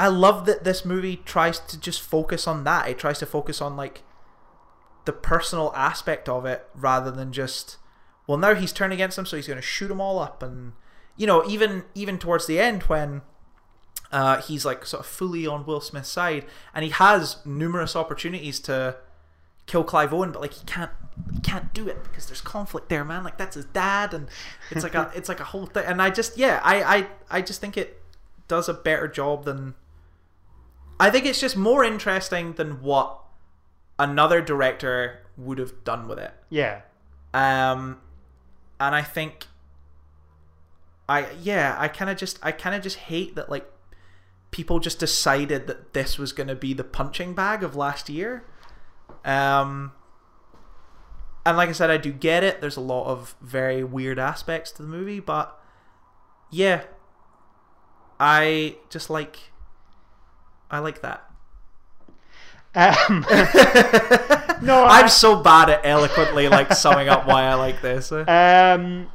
[0.00, 2.88] I love that this movie tries to just focus on that.
[2.88, 4.02] It tries to focus on like
[5.04, 7.76] the personal aspect of it rather than just
[8.26, 10.42] well now he's turned against them so he's going to shoot them all up.
[10.42, 10.72] And
[11.18, 13.20] you know even even towards the end when
[14.10, 18.58] uh, he's like sort of fully on Will Smith's side and he has numerous opportunities
[18.60, 18.96] to
[19.66, 20.92] kill Clive Owen but like he can't
[21.30, 23.22] he can't do it because there's conflict there man.
[23.22, 24.28] Like that's his dad and
[24.70, 25.84] it's like a it's like a whole thing.
[25.84, 28.02] And I just yeah I I I just think it
[28.48, 29.74] does a better job than
[31.00, 33.18] I think it's just more interesting than what
[33.98, 36.32] another director would have done with it.
[36.50, 36.82] Yeah.
[37.32, 38.00] Um,
[38.78, 39.46] and I think
[41.08, 43.70] I yeah I kind of just I kind of just hate that like
[44.50, 48.44] people just decided that this was going to be the punching bag of last year.
[49.24, 49.92] Um,
[51.46, 52.60] and like I said, I do get it.
[52.60, 55.58] There's a lot of very weird aspects to the movie, but
[56.50, 56.82] yeah,
[58.18, 59.49] I just like
[60.70, 61.24] I like that.
[62.74, 63.26] Um,
[64.62, 68.12] no, I, I'm so bad at eloquently like summing up why I like this.
[68.28, 69.10] Um,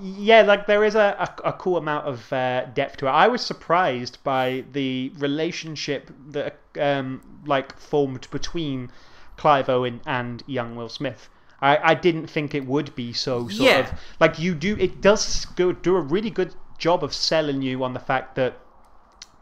[0.00, 3.10] yeah, like there is a, a, a cool amount of uh, depth to it.
[3.10, 8.92] I was surprised by the relationship that um, like formed between
[9.36, 11.28] Clive Owen and young Will Smith.
[11.60, 13.78] I, I didn't think it would be so sort Yeah.
[13.80, 14.76] of like you do.
[14.78, 18.56] It does go do a really good job of selling you on the fact that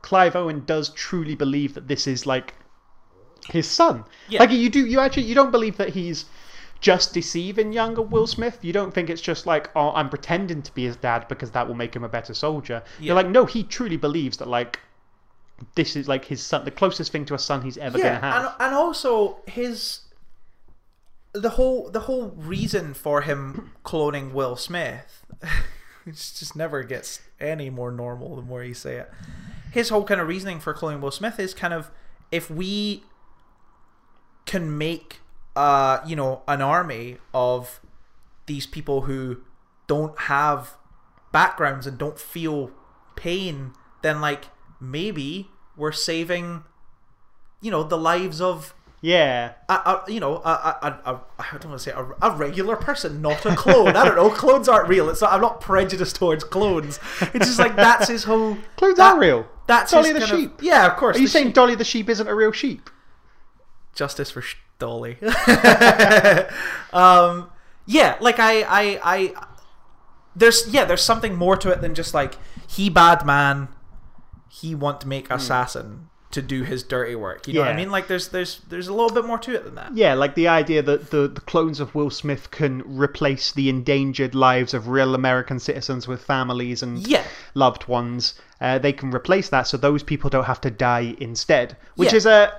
[0.06, 2.54] Clive Owen does truly believe that this is like
[3.48, 4.04] his son.
[4.28, 4.38] Yeah.
[4.38, 6.26] Like you do, you actually you don't believe that he's
[6.78, 8.56] just deceiving younger Will Smith.
[8.62, 11.66] You don't think it's just like, oh, I'm pretending to be his dad because that
[11.66, 12.84] will make him a better soldier.
[13.00, 13.06] Yeah.
[13.06, 14.78] You're like, no, he truly believes that like
[15.74, 18.20] this is like his son, the closest thing to a son he's ever yeah, gonna
[18.20, 18.44] have.
[18.44, 20.02] and and also his
[21.32, 25.26] the whole the whole reason for him cloning Will Smith,
[26.06, 29.10] it just never gets any more normal the more you say it.
[29.76, 31.90] His whole kind of reasoning for cloning Will Smith is kind of
[32.32, 33.02] if we
[34.46, 35.20] can make
[35.54, 37.80] uh you know an army of
[38.46, 39.42] these people who
[39.86, 40.78] don't have
[41.30, 42.70] backgrounds and don't feel
[43.16, 44.46] pain then like
[44.80, 46.64] maybe we're saving
[47.60, 50.48] you know the lives of yeah, a, a you know a,
[51.04, 53.88] a, I don't want to say a, a regular person, not a clone.
[53.88, 54.30] I don't know.
[54.30, 55.10] Clones aren't real.
[55.10, 56.98] It's not, I'm not prejudiced towards clones.
[57.34, 58.56] It's just like that's his whole.
[58.76, 59.46] clones that- are real.
[59.66, 60.58] That's Dolly the sheep.
[60.58, 61.16] Of, yeah, of course.
[61.16, 61.54] Are you saying sheep.
[61.54, 62.90] Dolly the sheep isn't a real sheep?
[63.94, 65.16] justice for Sh- Dolly?
[66.92, 67.50] um,
[67.86, 69.34] yeah, like I, I, I.
[70.34, 72.34] There's yeah, there's something more to it than just like
[72.68, 73.68] he bad man,
[74.50, 77.48] he want to make assassin to do his dirty work.
[77.48, 77.90] You know what I mean?
[77.90, 79.96] Like there's there's there's a little bit more to it than that.
[79.96, 84.34] Yeah, like the idea that the, the clones of Will Smith can replace the endangered
[84.34, 87.24] lives of real American citizens with families and Yeah.
[87.54, 88.34] loved ones.
[88.58, 92.16] Uh, they can replace that so those people don't have to die instead, which Yeah.
[92.16, 92.52] is a,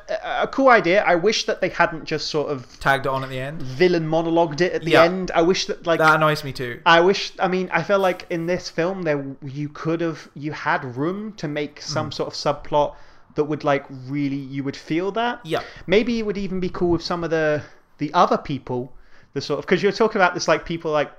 [0.43, 1.03] a cool idea.
[1.03, 3.63] I wish that they hadn't just sort of Tagged it on at the end.
[3.63, 5.05] villain monologued it at the Yeah.
[5.05, 5.31] end.
[5.33, 6.81] I wish that like That annoys me too.
[6.85, 7.31] I wish.
[7.39, 11.33] I mean, I feel like in this film, there you could have you had room
[11.37, 12.93] to make some sort of subplot
[13.33, 15.39] that would like really you would feel that.
[15.43, 15.61] Yeah.
[15.87, 17.63] Maybe it would even be cool with some of the
[17.97, 18.93] the other people,
[19.33, 21.11] the sort of because you're talking about this like people like.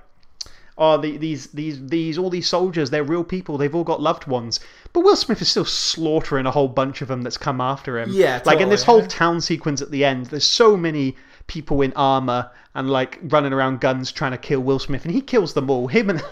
[0.81, 3.57] Oh, the, these, these, these, all these soldiers, they're real people.
[3.57, 4.61] They've all got loved ones.
[4.93, 8.11] But Will Smith is still slaughtering a whole bunch of them that's come after him.
[8.13, 11.91] Yeah, Like in this whole town sequence at the end, there's so many people in
[11.97, 15.69] armor and like running around guns trying to kill Will Smith, and he kills them
[15.69, 15.87] all.
[15.87, 16.23] Him and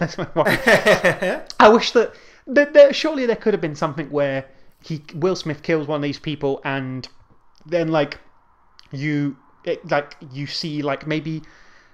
[1.60, 2.14] I wish that,
[2.46, 4.46] that, that surely there could have been something where
[4.82, 7.06] he Will Smith kills one of these people, and
[7.66, 8.18] then like
[8.92, 11.42] you it, like you see like maybe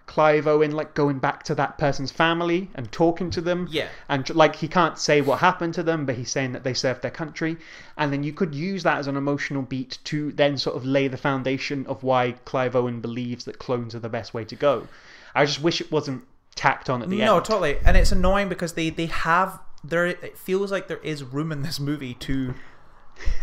[0.06, 3.66] Clive Owen like going back to that person's family and talking to them.
[3.70, 3.88] Yeah.
[4.08, 7.02] And like he can't say what happened to them, but he's saying that they served
[7.02, 7.56] their country.
[7.96, 11.08] And then you could use that as an emotional beat to then sort of lay
[11.08, 14.86] the foundation of why Clive Owen believes that clones are the best way to go.
[15.34, 17.34] I just wish it wasn't tacked on at the no, end.
[17.34, 17.78] No, totally.
[17.84, 20.06] And it's annoying because they they have there.
[20.06, 22.54] It feels like there is room in this movie to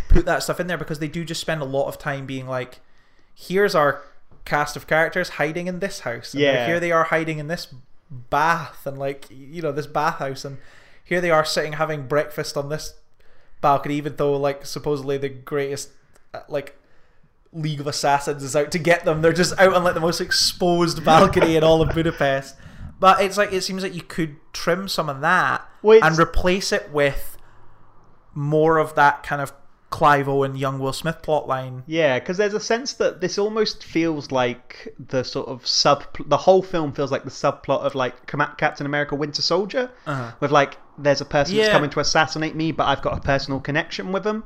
[0.10, 2.47] put that stuff in there because they do just spend a lot of time being
[2.47, 2.80] like,
[3.34, 4.04] here's our
[4.45, 6.34] cast of characters hiding in this house.
[6.34, 6.65] And Yeah.
[6.65, 7.73] Here they are hiding in this
[8.30, 10.58] bath and like you know this bathhouse and
[11.01, 12.95] here they are sitting having breakfast on this
[13.62, 15.91] balcony even though like supposedly the greatest
[16.34, 16.77] uh, like
[17.54, 19.21] League of Assassins is out to get them.
[19.21, 22.56] They're just out on like the most exposed balcony in all of Budapest.
[22.99, 26.71] But it's like it seems like you could trim some of that Well, and replace
[26.71, 27.38] it with
[28.34, 29.51] more of that kind of
[29.91, 31.84] Clive Owen, young Will Smith plotline.
[31.86, 36.04] Yeah, because there's a sense that this almost feels like the sort of sub.
[36.27, 38.25] The whole film feels like the subplot of like
[38.58, 40.32] Captain America: Winter Soldier, Uh-huh.
[40.39, 43.60] with like there's a person that's coming to assassinate me, but I've got a personal
[43.60, 44.43] connection with them.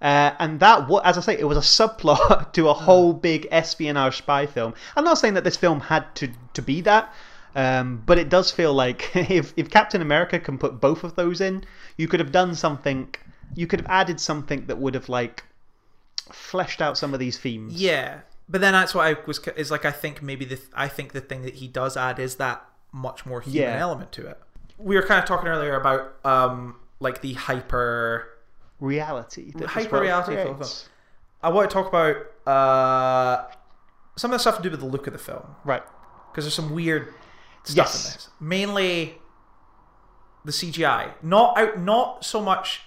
[0.00, 3.48] Uh, and that, what as I say, it was a subplot to a whole big
[3.50, 4.74] espionage spy film.
[4.94, 7.12] I'm not saying that this film had to to be that,
[7.54, 11.40] um, but it does feel like if if Captain America can put both of those
[11.40, 11.64] in,
[11.96, 13.08] you could have done something.
[13.54, 15.44] You could have added something that would have like
[16.32, 17.74] fleshed out some of these themes.
[17.80, 19.84] Yeah, but then that's what I was is like.
[19.84, 23.24] I think maybe the I think the thing that he does add is that much
[23.26, 23.78] more human Yeah.
[23.78, 24.38] element to it.
[24.78, 28.28] We were kind of talking earlier about um like the hyper.
[28.78, 29.52] Reality.
[29.56, 30.88] that Hyper reality for the creates.
[31.42, 32.16] I want to talk about
[32.46, 33.44] uh
[34.16, 35.82] some of the stuff to do with the look of the film Right.
[36.30, 37.08] because there's some weird
[37.64, 38.04] stuff Yes.
[38.06, 38.28] in this.
[38.38, 39.18] Mainly
[40.44, 42.82] the CGI, not out, not so much.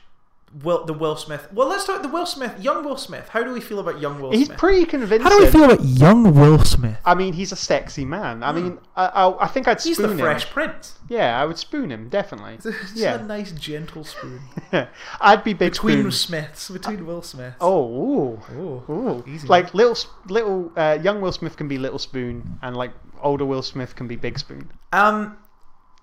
[0.63, 1.47] Will the Will Smith?
[1.53, 3.29] Well, let's talk the Will Smith, young Will Smith.
[3.29, 4.39] How do we feel about young Will Smith?
[4.39, 4.57] He's Smith?
[4.57, 5.21] pretty convincing.
[5.21, 6.97] How do we feel about young Will Smith?
[7.05, 8.41] I mean, he's a sexy man.
[8.41, 10.97] I mean, I, I, I think I'd spoon He's spoon the Fresh Prince.
[11.07, 12.57] Yeah, I would spoon him definitely.
[12.63, 13.15] Just Yeah.
[13.19, 14.39] a nice gentle spoon
[15.21, 16.11] I'd be big between spoon.
[16.11, 17.53] Smiths, between Will Smith.
[17.61, 19.23] Oh, ooh, Ooh, ooh.
[19.27, 19.47] easy.
[19.47, 19.97] Like little,
[20.27, 22.91] little, uh, young Will Smith can be little spoon, and like
[23.21, 24.71] older Will Smith can be big spoon.
[24.93, 25.37] Um,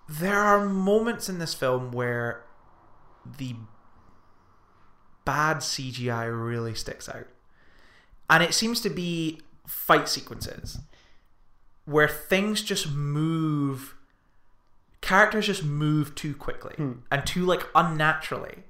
[0.09, 2.44] there are moments in this film where
[3.38, 3.57] the
[5.27, 7.27] bad CGI really sticks out.
[8.31, 10.79] And it seems to be fight sequences
[11.85, 13.95] where things just move
[15.01, 16.74] characters just move too quickly
[17.11, 18.64] and too like unnaturally.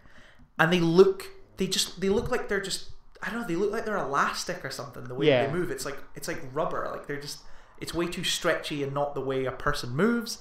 [0.58, 1.26] And they look
[1.56, 2.90] they just they look like they're just
[3.22, 5.46] I don't know, they look like they're elastic or something, the way Yeah.
[5.46, 5.70] they move.
[5.70, 6.88] It's like it's like rubber.
[6.92, 7.38] Like they're just
[7.78, 10.38] it's way too stretchy and not the way a person moves.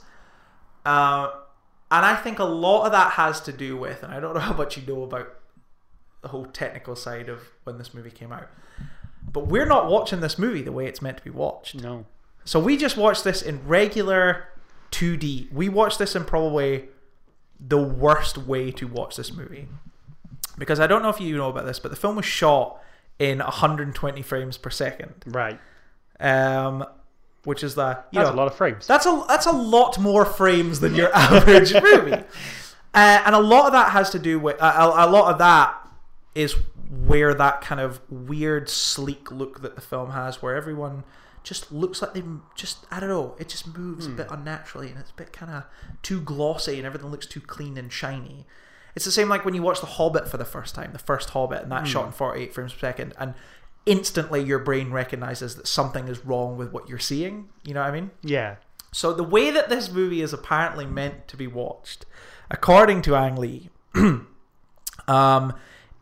[0.85, 1.29] Uh,
[1.91, 4.39] and I think a lot of that has to do with, and I don't know
[4.39, 5.33] how much you know about
[6.25, 8.49] the whole technical side of when this movie came out,
[9.31, 11.75] but we're not watching this movie the way it's meant to be watched.
[11.75, 12.05] No.
[12.43, 14.47] So we just watched this in regular
[14.91, 15.53] 2D.
[15.53, 16.85] We watched this in probably
[17.59, 19.67] the worst way to watch this movie.
[20.57, 22.81] Because I don't know if you know about this, but the film was shot
[23.19, 25.13] in 120 frames per second.
[25.27, 25.59] Right.
[26.19, 26.85] Um,
[27.43, 28.87] which is the you That's know, a lot of frames.
[28.87, 32.13] that's a that's a lot more frames than your average movie,
[32.95, 35.37] uh, and a lot of that has to do with uh, a, a lot of
[35.37, 35.84] that
[36.35, 36.57] is
[36.89, 41.03] where that kind of weird sleek look that the film has, where everyone
[41.43, 42.23] just looks like they
[42.55, 45.51] just I don't know, it just moves a bit unnaturally and it's a bit kind
[45.51, 45.63] of
[46.01, 48.45] too glossy and everything looks too clean and shiny.
[48.95, 51.31] It's the same like when you watch The Hobbit for the first time, the first
[51.31, 53.33] Hobbit, and that's shot in 48 frames per second, and
[53.85, 57.49] instantly your brain recognizes that something is wrong with what you're seeing.
[57.63, 58.11] You know what I mean?
[58.23, 58.55] Yeah.
[58.91, 62.05] So the way that this movie is apparently meant to be watched,
[62.49, 63.69] according to Ang Lee,
[65.07, 65.53] um,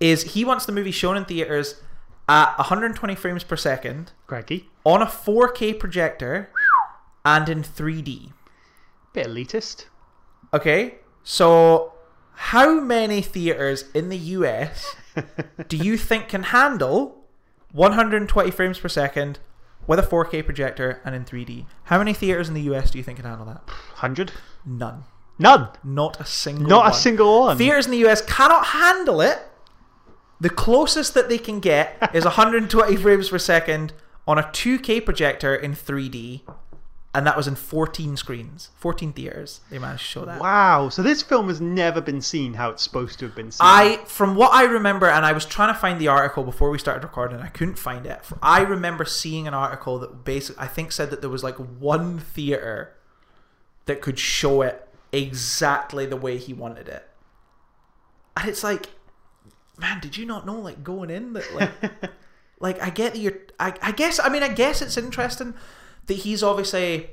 [0.04, 1.82] is he wants the movie shown in theaters
[2.28, 4.70] at 120 frames per second Greggy.
[4.86, 6.50] on a 4K projector
[7.24, 8.34] and in 3D.
[9.14, 9.86] Bit elitist.
[10.54, 11.94] Okay, so
[12.36, 14.96] how many theaters in the US
[15.70, 17.24] do you think can handle
[17.72, 19.40] 120 frames per second
[19.88, 21.66] with a 4K projector and in 3D?
[21.86, 23.66] How many theaters in the US do you think can handle that?
[23.68, 24.34] 100?
[24.66, 25.06] None.
[25.40, 25.70] None.
[25.84, 26.92] Not a single Not one.
[26.92, 27.58] a single one.
[27.58, 29.40] Theaters in the US cannot handle it.
[30.44, 33.94] The closest that they can get is 120 frames per second
[34.28, 36.42] on a 2K projector in 3D,
[37.16, 39.62] and that was in 14 screens, 14 theaters.
[39.70, 40.42] They managed to show that.
[40.42, 40.90] Wow.
[40.90, 43.62] So this film has never been seen how it's supposed to have been seen.
[43.62, 46.78] I, from what I remember, and I was trying to find the article before we
[46.78, 48.20] started recording, I couldn't find it.
[48.42, 52.20] I remember seeing an article that basically, I think, said that there was like one
[52.20, 52.94] theater
[53.86, 57.08] that could show it exactly the way he wanted it.
[58.36, 58.90] And it's like,
[59.78, 61.72] man, did you not know, like, going in that, like,
[62.60, 65.54] like I get that you're, I, I guess, I mean, I guess it's interesting
[66.08, 67.10] that he's obviously,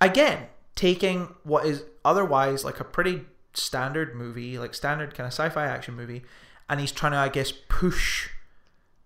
[0.00, 5.66] again, taking what is otherwise like a pretty standard movie, like standard kind of sci-fi
[5.66, 6.22] action movie,
[6.68, 8.28] and he's trying to, I guess, push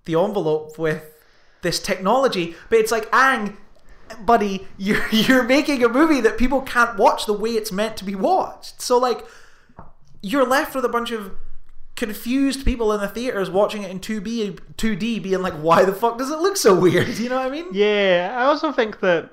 [0.04, 1.14] the envelope with
[1.62, 2.54] this technology.
[2.68, 3.56] But it's like, Ang,
[4.20, 8.04] buddy, you're you're making a movie that people can't watch the way it's meant to
[8.04, 8.80] be watched.
[8.82, 9.24] So like,
[10.20, 11.32] you're left with a bunch of
[11.96, 16.18] confused people in the theaters watching it in 2B 2D being like why the fuck
[16.18, 17.08] does it look so weird?
[17.18, 17.66] You know what i mean?
[17.72, 19.30] Yeah, I also think that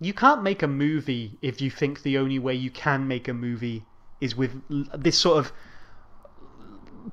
[0.00, 3.34] you can't make a movie if you think the only way you can make a
[3.34, 3.84] movie
[4.20, 4.52] is with
[4.94, 5.52] this sort of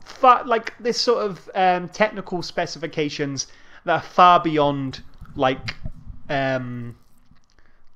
[0.03, 3.47] fa- like this sort of um, technical specifications
[3.85, 5.01] that are far beyond
[5.35, 5.75] like
[6.29, 6.95] um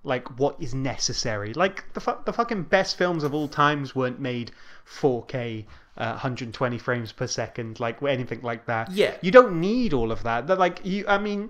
[0.03, 1.53] like what is necessary.
[1.53, 4.51] Like the fu- the fucking best films of all times weren't made
[4.85, 5.65] 4K,
[5.99, 8.91] uh, 120 frames per second, like anything like that.
[8.91, 9.15] Yeah.
[9.21, 10.47] you don't need all of that.
[10.47, 11.49] That like you, I mean,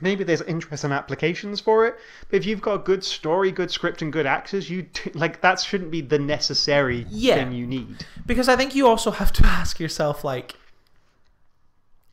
[0.00, 1.96] maybe there's interesting applications for it,
[2.28, 5.60] but if you've got a good story, good script, and good actors, you like that
[5.60, 7.34] shouldn't be the necessary Yeah.
[7.34, 8.06] thing you need.
[8.26, 10.54] because i think you also have to ask yourself like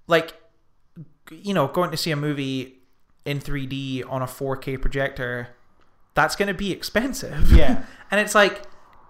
[0.08, 0.34] like
[1.32, 2.76] you know going to see a movie
[3.26, 5.50] in 3d on a 4k projector
[6.14, 7.84] that's going to be expensive Yeah.
[8.10, 8.64] and it's like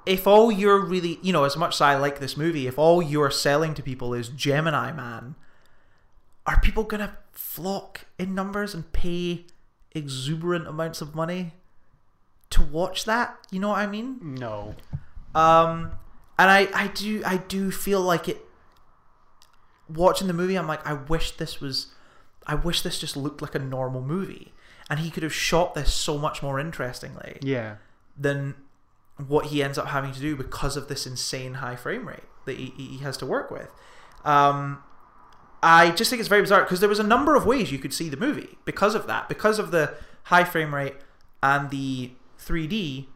[0.07, 3.01] if all you're really you know as much as i like this movie if all
[3.01, 5.35] you're selling to people is gemini man
[6.45, 9.45] are people going to flock in numbers and pay
[9.93, 11.53] exuberant amounts of money
[12.49, 14.75] to watch that you know what i mean No.
[15.35, 15.91] um,
[16.39, 18.37] and I, I do, I do feel like it.
[19.89, 21.87] Watching the movie, I'm like, I wish this was,
[22.45, 24.53] I wish this just looked like a normal movie,
[24.89, 27.77] and he could have shot this so much more interestingly Yeah.
[28.15, 28.53] than
[29.25, 32.57] what he ends up having to do because of this insane high frame rate that
[32.57, 33.69] he, he has to work with.
[34.23, 34.83] Um,
[35.63, 37.93] I just think it's very bizarre because there was a number of ways you could
[37.93, 40.95] see the movie because of that, because of the high frame rate
[41.41, 43.07] and the 3D.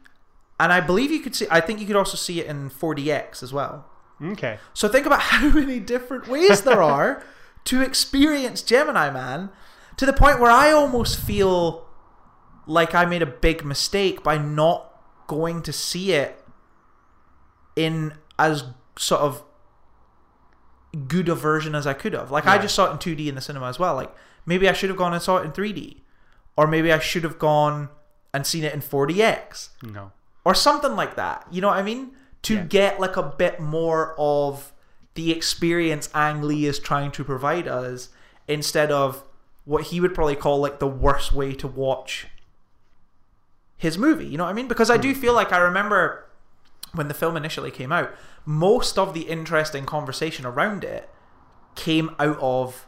[0.59, 3.43] And I believe you could see, I think you could also see it in 4DX
[3.43, 3.85] as well.
[4.21, 4.59] Okay.
[4.73, 7.23] So think about how many different ways there are
[7.65, 9.49] to experience Gemini Man
[9.97, 11.87] to the point where I almost feel
[12.65, 14.90] like I made a big mistake by not
[15.31, 16.43] going to see it
[17.77, 18.65] in as
[18.97, 19.43] sort of
[21.07, 22.31] good a version as I could have.
[22.31, 23.95] Like I just saw it in 2D in the cinema as well.
[23.95, 24.13] Like
[24.45, 26.01] maybe I should have gone and saw it in 3D,
[26.57, 27.87] or maybe I should have gone
[28.33, 29.69] and seen it in 4DX.
[29.83, 30.11] No.
[30.43, 31.45] or something like that.
[31.51, 32.11] You know what I mean?
[32.43, 32.63] To Yeah.
[32.63, 34.73] get like a bit more of
[35.13, 38.09] the experience Ang Lee is trying to provide us
[38.47, 39.23] instead of
[39.65, 42.27] what he would probably call like the worst way to watch
[43.81, 44.27] his movie.
[44.27, 44.67] You know what I mean?
[44.67, 46.29] Because I do feel like I remember
[46.93, 48.13] when the film initially came out,
[48.45, 51.09] most of the interesting conversation around it
[51.73, 52.85] came out of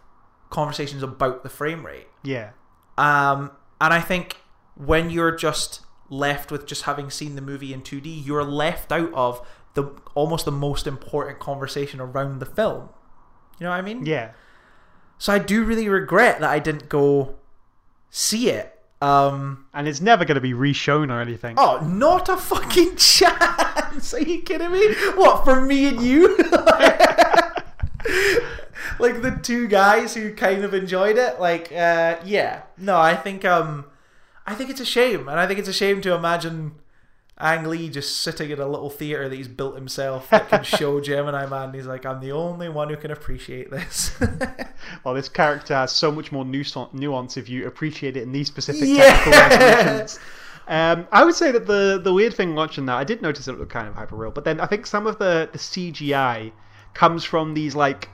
[0.52, 2.06] conversations about the frame rate.
[2.22, 2.52] Yeah.
[2.96, 3.50] Um,
[3.82, 4.38] and I think
[4.76, 5.82] when you're just
[6.12, 10.46] left with just having seen the movie in 2D, you're left out of the almost
[10.46, 12.89] the most important conversation around the film.
[13.60, 14.06] You know what I mean?
[14.06, 14.34] Yeah.
[15.18, 17.34] So I do really regret that I didn't go
[18.12, 18.72] see it.
[19.04, 21.56] Um, And it's never going to be reshown or anything.
[21.58, 24.14] oh, not a fucking chance!
[24.14, 24.93] Are you kidding me?
[25.16, 26.38] What for me and you?
[28.99, 31.39] like the two guys who kind of enjoyed it.
[31.39, 33.86] Like, uh, yeah, no, I think um,
[34.45, 36.74] I think it's a shame, and I think it's a shame to imagine
[37.39, 41.01] Ang Lee just sitting in a little theater that he's built himself that can show
[41.09, 41.65] Gemini Man.
[41.65, 44.15] And he's like, I'm the only one who can appreciate this.
[45.05, 48.47] Well, this character has so much more nuance nuance if you appreciate it in these
[48.47, 49.03] specific Yeah.
[49.05, 50.19] technical resolutions.
[50.67, 53.57] Um, I would say that the the weird thing watching that, I did notice it
[53.57, 56.51] looked kind of hyper real, but then I think some of the, the CGI
[56.93, 58.09] comes from these like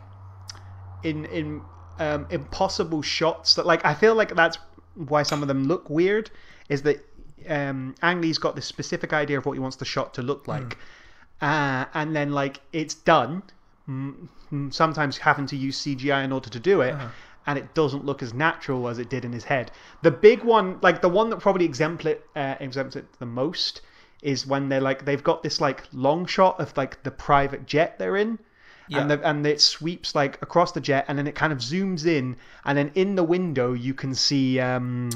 [1.04, 1.62] in in
[2.00, 4.58] um, impossible shots that like I feel like that's
[4.96, 6.30] why some of them look weird
[6.70, 7.06] is that
[7.48, 10.48] um, Ang Lee's got this specific idea of what he wants the shot to look
[10.48, 10.78] like,
[11.42, 13.44] uh, and then like it's done.
[13.88, 16.96] mm, mm, Sometimes having to use CGI in order to do it,
[17.48, 19.72] and it doesn't look as natural as it did in his head.
[20.02, 23.82] The big one, like the one that probably exempt it, uh, exempts it the most,
[24.22, 27.98] is when they're like they've got this like long shot of like the private jet
[27.98, 28.38] they're in,
[28.90, 29.02] Yeah.
[29.02, 32.06] and the, and it sweeps like across the jet, and then it kind of zooms
[32.06, 32.36] in,
[32.66, 34.60] and then in the window you can see.
[34.60, 35.10] Um,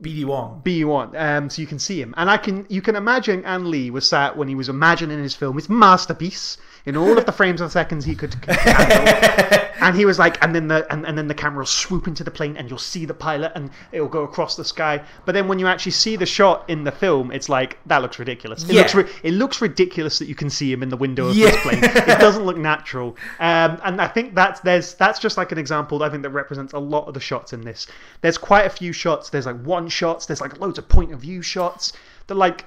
[0.00, 0.62] BD Wong.
[0.64, 3.90] B1, um, so you can see him, and I can you can imagine Ang Lee
[3.90, 7.60] was sat when he was imagining his film, his masterpiece, in all of the frames
[7.60, 11.28] of seconds he could handle, and he was like, and then the and, and then
[11.28, 14.22] the camera will swoop into the plane, and you'll see the pilot, and it'll go
[14.24, 15.02] across the sky.
[15.24, 18.18] But then when you actually see the shot in the film, it's like that looks
[18.18, 18.64] ridiculous.
[18.64, 18.80] It Yeah.
[18.82, 21.50] looks ri- it looks ridiculous that you can see him in the window of Yeah.
[21.52, 21.84] this plane.
[21.84, 26.02] It doesn't look natural, um, and I think that's there's that's just like an example.
[26.02, 27.86] I think that represents a lot of the shots in this.
[28.20, 29.30] There's quite a few shots.
[29.30, 30.26] There's like one shots.
[30.26, 31.92] There's like loads of point of view shots.
[32.26, 32.64] That like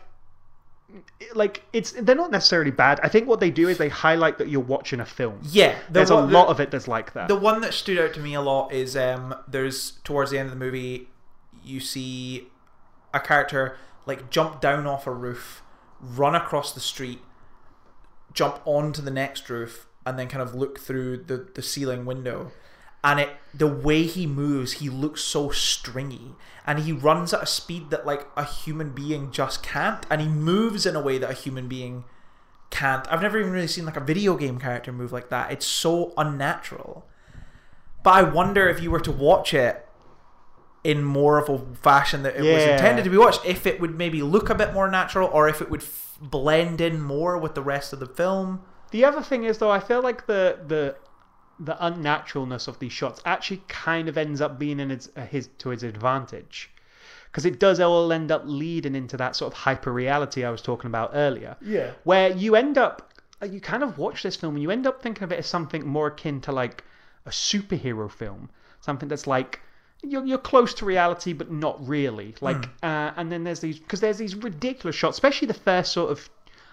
[1.36, 3.00] like it's they're not necessarily bad.
[3.04, 5.40] I think what they do is they highlight that you're watching a film.
[5.44, 7.28] Yeah, the There's a one- the- lot of it that's like that.
[7.28, 10.48] The one that stood out to me a lot is um, there's towards the end
[10.48, 11.10] of the movie,
[11.64, 12.48] you see
[13.14, 15.62] a character like jump down off a roof,
[16.00, 17.20] run across the street,
[18.34, 22.52] jump onto the next roof, and then kind of look through the, the ceiling window.
[23.04, 26.36] And it the way he moves, he looks so stringy,
[26.66, 30.28] and he runs at a speed that like a human being just can't, and he
[30.28, 32.04] moves in a way that a human being
[32.70, 33.10] can't.
[33.12, 35.52] I've never even really seen like a video game character move like that.
[35.52, 37.06] It's so unnatural.
[38.04, 39.88] But I wonder if you were to watch it
[40.84, 43.98] in more of a fashion that it was intended to be watched, if it would
[43.98, 47.56] maybe look a bit more natural, or if it would f- blend in more with
[47.56, 48.62] the rest of the film.
[48.91, 50.95] The other thing is though, I feel like the the
[51.60, 55.47] the unnaturalness of these shots actually kind of ends up being in its, uh, his
[55.60, 56.70] to his advantage
[57.32, 60.62] because it does all end up leading into that sort of hyper reality I was
[60.62, 61.55] talking about earlier.
[61.62, 61.91] Yeah.
[62.03, 65.01] where you end up uh, you kind of watch this film and you end up
[65.01, 66.84] thinking of it as something more akin to like
[67.26, 68.49] a superhero film,
[68.82, 69.62] something that's like
[70.03, 72.36] you're, you're close to reality but not really.
[72.41, 76.12] Like, uh, and then there's these because there's these ridiculous shots, especially the first sort
[76.12, 76.30] of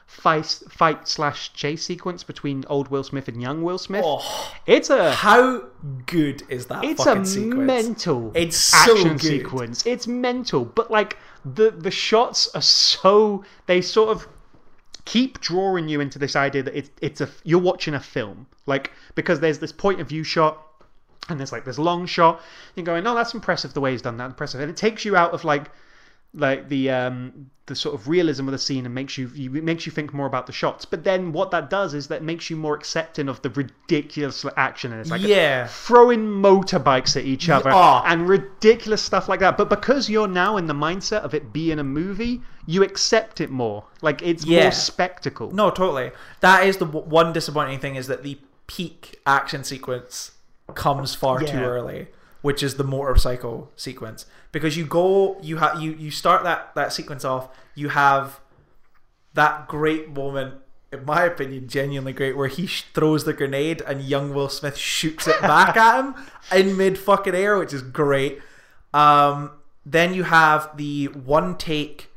[0.07, 4.05] fight fight slash chase sequence between old Will Smith and young Will Smith.
[4.07, 5.65] Oh, It's a how
[6.07, 7.57] good is that it's fucking a sequence?
[7.67, 9.21] mental It's so action good.
[9.23, 9.87] sequence.
[9.87, 14.29] It's mental, but like the the shots are so they sort of
[15.05, 18.47] keep drawing you into this idea that it's it's a you're watching a film.
[18.67, 20.61] Like because there's this point of view shot
[21.29, 22.41] and there's like this long shot.
[22.75, 24.27] You're going, oh, that's impressive the way he's done that.
[24.27, 25.71] Impressive, and it takes you out of like
[26.35, 29.87] like the um the sort of realism of the scene and makes you, you makes
[29.87, 30.85] you think more about the shots.
[30.85, 34.93] But then what that does is that makes you more accepting of the ridiculous action
[34.93, 35.67] and it's like Yeah.
[35.69, 38.03] throwing motorbikes at each other oh.
[38.05, 39.57] and ridiculous stuff like that.
[39.57, 43.51] But because you're now in the mindset of it being a movie, you accept it
[43.51, 43.85] more.
[44.03, 44.65] Like it's Yeah.
[44.65, 45.51] more spectacle.
[45.51, 46.11] No, totally.
[46.41, 50.33] That is the w- one disappointing thing is that the peak action sequence
[50.75, 52.09] comes far too early,
[52.45, 54.27] which is the motorcycle sequence.
[54.53, 57.49] Because you go, you have you you start that that sequence off.
[57.75, 58.39] You have
[59.33, 60.57] that great moment,
[60.93, 64.77] in my opinion, genuinely great, where he sh- throws the grenade and young Will Smith
[64.77, 66.15] shoots it back at him
[66.55, 68.41] in mid fucking air, which is great.
[68.93, 69.53] Um,
[69.87, 72.11] then you have the one take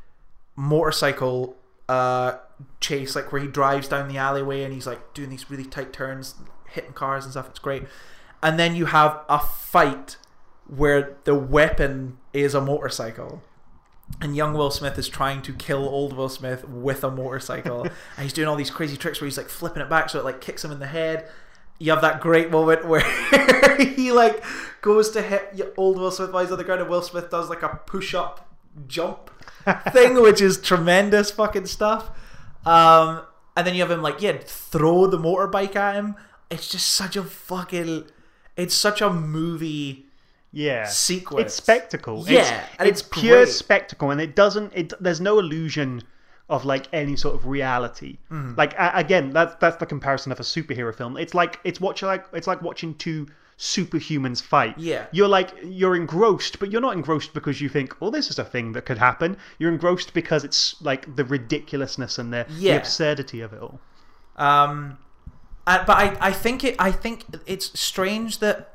[0.58, 1.56] motorcycle
[1.88, 2.34] uh,
[2.82, 5.94] chase, like where he drives down the alleyway and he's like doing these really tight
[5.94, 6.36] turns,
[6.68, 7.48] hitting cars and stuff.
[7.48, 7.84] It's great.
[8.42, 10.18] And then you have a fight
[10.68, 13.42] where the weapon is a motorcycle.
[14.22, 17.84] And young Will Smith is trying to kill old Will Smith with a motorcycle.
[17.84, 20.26] and he's doing all these crazy tricks where he's like flipping it back so it
[20.26, 21.28] like kicks him in the head.
[21.80, 23.04] You have that great moment where
[23.78, 24.44] he like
[24.82, 27.50] goes to hit old Will Smith while he's on the ground and Will Smith does
[27.50, 28.56] like a push up
[28.88, 29.32] jump
[29.92, 32.12] thing, which is tremendous fucking stuff.
[32.66, 33.24] Um,
[33.56, 36.16] and then you have him like, yeah, throw the motorbike at him.
[36.50, 38.06] It's just such a fucking.
[38.58, 40.04] It's such a movie
[40.54, 41.46] yeah sequence.
[41.46, 43.50] it's spectacle Yeah, it's, and it's, it's pure great.
[43.54, 46.02] spectacle and it doesn't it there's no illusion
[46.50, 48.56] of like any sort of reality Mm-hmm.
[48.58, 52.08] like a- again that's that's the comparison of a superhero film it's like it's watching
[52.08, 53.28] like it's like watching two
[53.60, 55.08] superhumans fight Yeah.
[55.12, 58.46] you're like you're engrossed but you're not engrossed because you think oh this is a
[58.46, 62.74] thing that could happen you're engrossed because it's like the ridiculousness and the, Yeah.
[62.74, 63.80] the absurdity of it all
[64.38, 64.98] Um,
[65.68, 68.74] uh, but I, I think it I think it's strange that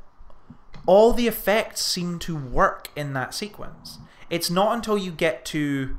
[0.84, 3.98] all the effects seem to work in that sequence.
[4.28, 5.96] It's not until you get to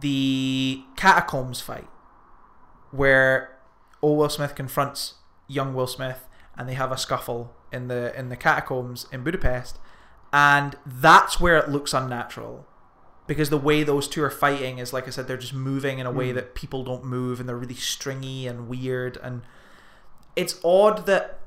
[0.00, 1.88] the catacombs fight
[2.90, 3.58] where
[4.00, 5.14] old Will Smith confronts
[5.48, 9.78] young Will Smith and they have a scuffle in the in the catacombs in Budapest
[10.32, 12.66] and that's where it looks unnatural
[13.26, 16.06] because the way those two are fighting is like I said they're just moving in
[16.06, 19.42] a way that people don't move and they're really stringy and weird and
[20.36, 21.38] it's odd that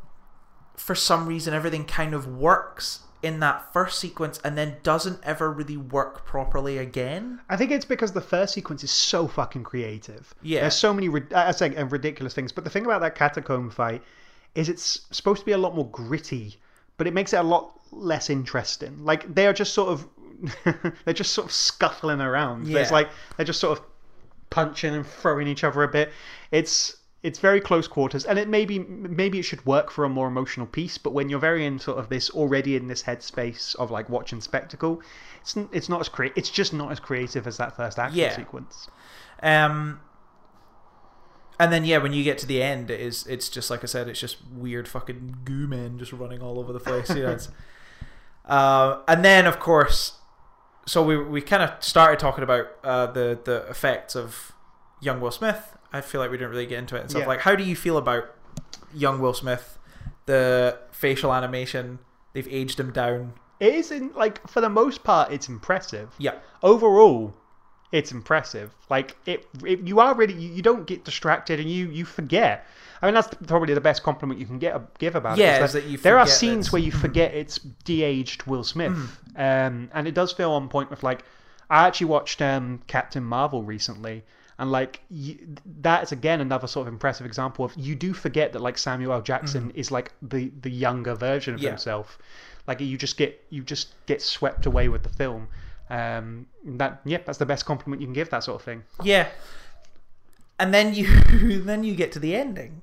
[0.76, 5.52] for some reason everything kind of works in that first sequence and then doesn't ever
[5.52, 7.40] really work properly again.
[7.50, 10.36] I think it's because the first sequence is so fucking creative.
[10.44, 10.62] Yeah.
[10.62, 12.52] There's so many, I say, uh, ridiculous things.
[12.52, 14.04] But the thing about that catacomb fight
[14.54, 16.58] is it's supposed to be a lot more gritty,
[16.98, 19.04] but it makes it a lot less interesting.
[19.04, 20.08] Like they are just sort of,
[21.06, 22.64] they're just sort of scuffling around.
[22.68, 22.94] It's Yeah.
[22.96, 23.86] like they're just sort of
[24.52, 26.12] punching and throwing each other a bit.
[26.52, 30.28] It's it's very close quarters, and it maybe maybe it should work for a more
[30.28, 30.98] emotional piece.
[30.98, 34.42] But when you're very in sort of this already in this headspace of like watching
[34.42, 35.02] spectacle,
[35.42, 38.36] it's it's not as cre- It's just not as creative as that first action Yeah.
[38.36, 38.88] sequence.
[39.42, 40.00] Um,
[41.60, 43.88] and then yeah, when you get to the end, it is it's just like I
[43.88, 47.10] said, it's just weird fucking goo men just running all over the place.
[47.10, 47.50] You know, it's,
[48.46, 50.20] uh, and then of course,
[50.86, 54.52] so we we kind of started talking about uh, the the effects of
[55.02, 55.72] young Will Smith.
[55.96, 57.22] I feel like we didn't really get into it and stuff.
[57.22, 57.28] Yeah.
[57.28, 58.34] Like, how do you feel about
[58.94, 59.78] young Will Smith?
[60.26, 62.00] The facial animation,
[62.34, 63.34] they've aged him down.
[63.60, 66.10] It isn't like for the most part, it's impressive.
[66.18, 67.34] Yeah, Overall,
[67.92, 68.76] it's impressive.
[68.90, 72.66] Like it, it you are really you, you don't get distracted and you you forget.
[73.02, 75.42] I mean, that's probably the best compliment you can get give about it.
[75.42, 75.64] Yeah, it.
[75.64, 78.98] is that you there are scenes it's- where you forget it's de-aged Will Smith,
[79.36, 81.24] um, and it does feel on point with like.
[81.68, 84.24] I actually watched um, Captain Marvel recently,
[84.58, 85.38] and like you,
[85.82, 89.14] that is again another sort of impressive example of you do forget that like Samuel
[89.14, 89.22] L.
[89.22, 91.62] Jackson is like the the younger version of.
[91.62, 91.72] Yeah.
[91.72, 92.18] himself.
[92.68, 95.48] Like you just get you just get swept away with the film.
[95.90, 98.84] Um, that yeah, that's the best compliment you can give that sort of thing.
[99.04, 99.28] Yeah.
[100.58, 102.82] And then you then you get to the ending.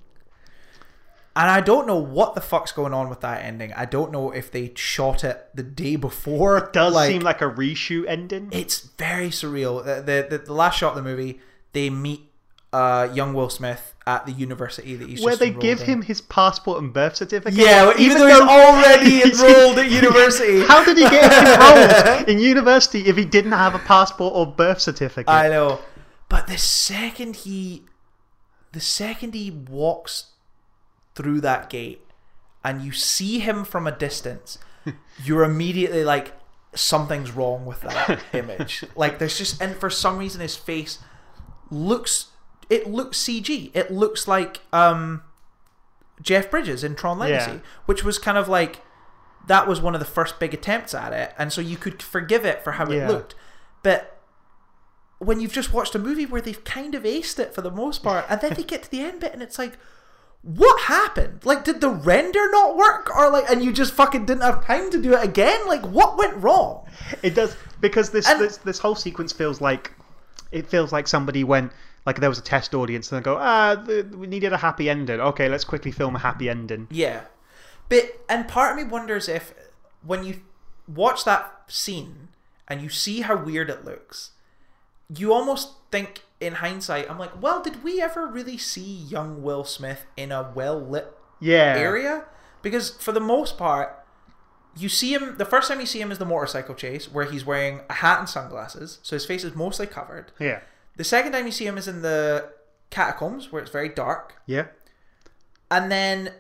[1.35, 3.73] And I don't know what the fuck's going on with that ending.
[3.73, 6.59] I don't know if they shot it the day before.
[6.59, 8.51] It does seem like a reshoot ending.
[8.53, 9.83] it's very surreal.
[9.83, 11.41] The, the the the last shot of the movie,
[11.73, 12.29] they meet
[12.73, 15.87] uh, young Will Smith at the university that he's where they give in.
[15.87, 17.59] him his passport and birth certificate.
[17.59, 20.63] Yeah, well, even, though he's already enrolled at university.
[20.63, 24.81] How did he get enrolled in university if he didn't have a passport or birth
[24.81, 25.29] certificate?
[25.29, 25.81] I know.
[26.29, 27.83] But the second he
[28.73, 30.31] the second he walks
[31.15, 32.01] through that gate
[32.65, 34.59] and you see him from a distance,
[35.25, 36.33] you're immediately like
[36.75, 38.83] something's wrong with that image.
[38.97, 40.99] Like there's just and for some reason his face
[41.73, 42.27] looks
[42.71, 43.71] it looks CG.
[43.75, 45.23] It looks like um
[46.21, 47.59] Jeff Bridges in Tron Legacy, Yeah.
[47.87, 48.81] which was kind of like
[49.49, 52.45] that was one of the first big attempts at it, and so you could forgive
[52.45, 53.05] it for how Yeah.
[53.05, 53.35] it looked.
[53.83, 54.21] But
[55.19, 58.03] when you've just watched a movie where they've kind of aced it for the most
[58.05, 59.79] part, and then they get to the end bit and it's like,
[60.43, 61.41] what happened?
[61.45, 64.91] Like, did the render not work, or like, and you just fucking didn't have time
[64.91, 65.67] to do it again?
[65.67, 66.87] Like, what went wrong?
[67.23, 69.93] It does because this, And- this this whole sequence feels like
[70.53, 71.73] it feels like somebody went
[72.07, 74.89] like there was a test audience and they go ah the, we needed a happy
[74.91, 77.23] ending okay let's quickly film a happy ending Yeah,
[77.89, 79.55] but and part of me wonders if
[80.05, 80.41] when you
[80.87, 82.29] watch that scene
[82.69, 84.33] and you see how weird it looks,
[85.15, 89.63] you almost think in hindsight, I'm like, well, did we ever really see young Will
[89.65, 91.75] Smith in a well lit Yeah.
[91.77, 92.25] area?
[92.63, 94.02] Because for the most part,
[94.77, 95.37] you see him.
[95.39, 98.19] The first time you see him is the motorcycle chase, where he's wearing a hat
[98.21, 100.33] and sunglasses, so his face is mostly covered.
[100.39, 100.61] Yeah.
[100.97, 102.51] The second time you see him is in the
[102.91, 104.67] catacombs, where it's very dark, Yeah.
[105.71, 106.33] and then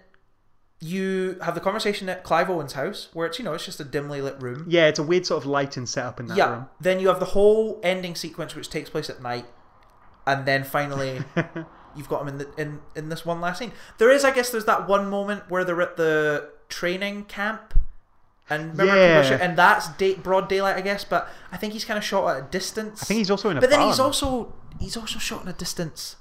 [0.80, 3.84] you have the conversation at Clive Owen's house, where it's you know it's just a
[3.84, 4.66] dimly lit room.
[4.68, 6.50] Yeah, it's a weird sort of lighting setup in that Yeah.
[6.50, 6.68] room.
[6.80, 9.46] Then you have the whole ending sequence, which takes place at night,
[10.26, 11.22] and then finally
[11.94, 13.72] you've got him in the in in this one last scene.
[13.98, 17.74] There is, I guess, there's that one moment where they're at the training camp,
[18.50, 19.22] and remember, Yeah.
[19.22, 21.04] people shoot- and that's day, broad daylight, I guess.
[21.04, 23.02] But I think he's kind of shot at a distance.
[23.02, 25.52] I think he's also in a But then he's also he's also shot in a
[25.52, 26.16] distance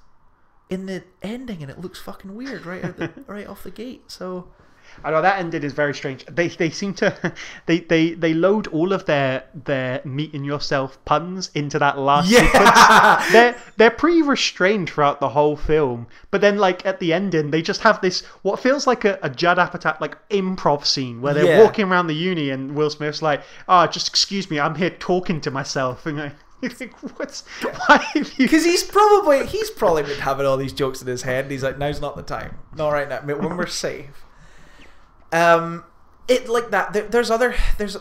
[0.69, 4.03] in the ending, and it looks fucking weird right the, right off the gate.
[4.11, 4.47] So
[5.03, 6.25] I know that ending is very strange.
[6.25, 7.33] They they seem to
[7.65, 13.31] they they they load all of their their meeting yourself puns into that last sequence.
[13.31, 17.61] They're they're pretty restrained throughout the whole film, but then like at the ending, they
[17.61, 21.45] just have this what feels like a, a Judd Apatow like improv scene where they're
[21.45, 21.63] Yeah.
[21.63, 25.41] walking around the uni and Will Smith's like, "Oh, just excuse me, I'm here talking
[25.41, 26.31] to myself," and I.
[26.61, 30.73] You think what's why have you Because he's probably he's probably been having all these
[30.73, 31.45] jokes in his head.
[31.45, 32.59] And he's like, now's not the time.
[32.75, 33.19] Not right now.
[33.21, 34.23] When we're safe.
[35.31, 35.83] Um,
[36.27, 36.93] it like that.
[36.93, 37.97] There, there's other there's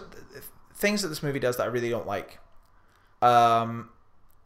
[0.74, 2.38] things that this movie does that I really don't like.
[3.22, 3.90] Um,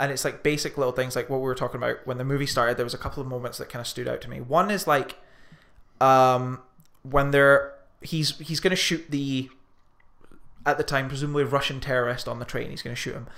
[0.01, 2.47] and it's like basic little things like what we were talking about when the movie
[2.47, 2.77] started.
[2.77, 4.41] There was a couple of moments that kind of stood out to me.
[4.41, 5.17] One is like,
[6.01, 6.61] um,
[7.03, 9.49] when they're he's he's gonna shoot the
[10.67, 12.71] at the time presumably Russian terrorist on the train.
[12.71, 13.29] He's gonna shoot him.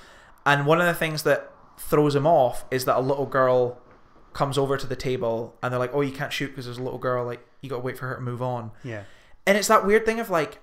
[0.45, 3.81] And one of the things that throws him off is that a little girl
[4.33, 6.83] comes over to the table and they're like, "Oh, you can't shoot because there's a
[6.83, 7.25] little girl.
[7.25, 9.03] Like, you got to wait for her to move on." Yeah.
[9.47, 10.59] And it's that weird thing of like,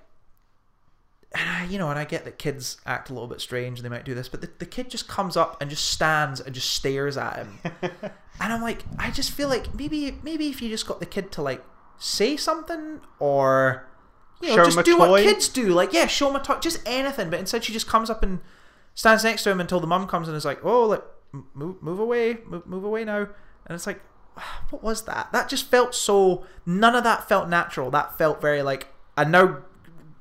[1.68, 4.04] you know, and I get that kids act a little bit strange and they might
[4.04, 7.16] do this, but the, the kid just comes up and just stands and just stares
[7.16, 7.58] at him.
[7.82, 11.32] and I'm like, I just feel like maybe maybe if you just got the kid
[11.32, 11.64] to like
[11.98, 13.88] say something or
[14.40, 16.80] you know Show just do what kids do, like yeah, show him a toy, just
[16.86, 17.30] anything.
[17.30, 18.40] But instead, she just comes up and
[18.94, 21.02] stands next to him until the mum comes and is like, oh, like
[21.54, 23.28] move move away, move move away now.
[23.66, 24.00] And it's like,
[24.70, 25.30] what was that?
[25.32, 26.44] That just felt so.
[26.66, 27.90] None of that felt natural.
[27.90, 29.58] That felt very like, and now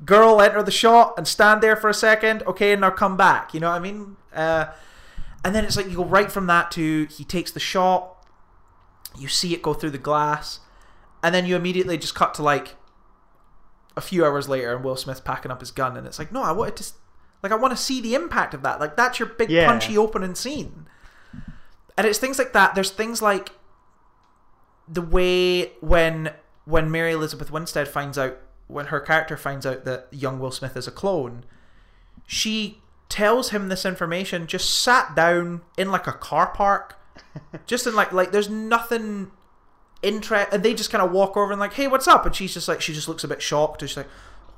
[0.06, 2.44] girl enter the shot and stand there for a second.
[2.44, 3.54] Okay, and now come back.
[3.54, 4.18] You know what I mean?
[4.34, 4.66] Uh,
[5.44, 8.10] and then it's like you go right from that to he takes the shot.
[9.18, 10.60] You see it go through the glass,
[11.22, 12.76] and then you immediately just cut to like
[13.96, 16.42] a few hours later, and Will Smith packing up his gun, and it's like, no,
[16.42, 16.92] I wanted to,
[17.44, 18.80] like, I want to see the impact of that.
[18.80, 19.68] Like, that's your big Yeah.
[19.68, 20.88] punchy opening scene.
[21.96, 22.74] And it's things like that.
[22.74, 23.52] There's things like
[24.88, 26.32] the way when
[26.66, 30.78] when Mary Elizabeth Winstead finds out when her character finds out that young Will Smith
[30.78, 31.46] is a clone,
[32.26, 32.80] she
[33.10, 37.00] tells him this information just sat down in like a car park,
[37.66, 39.32] just in like like there's nothing
[40.02, 42.26] interest, and they just kind of walk over and like, hey, what's up?
[42.26, 44.10] And she's just like she just looks a bit shocked, and she's like.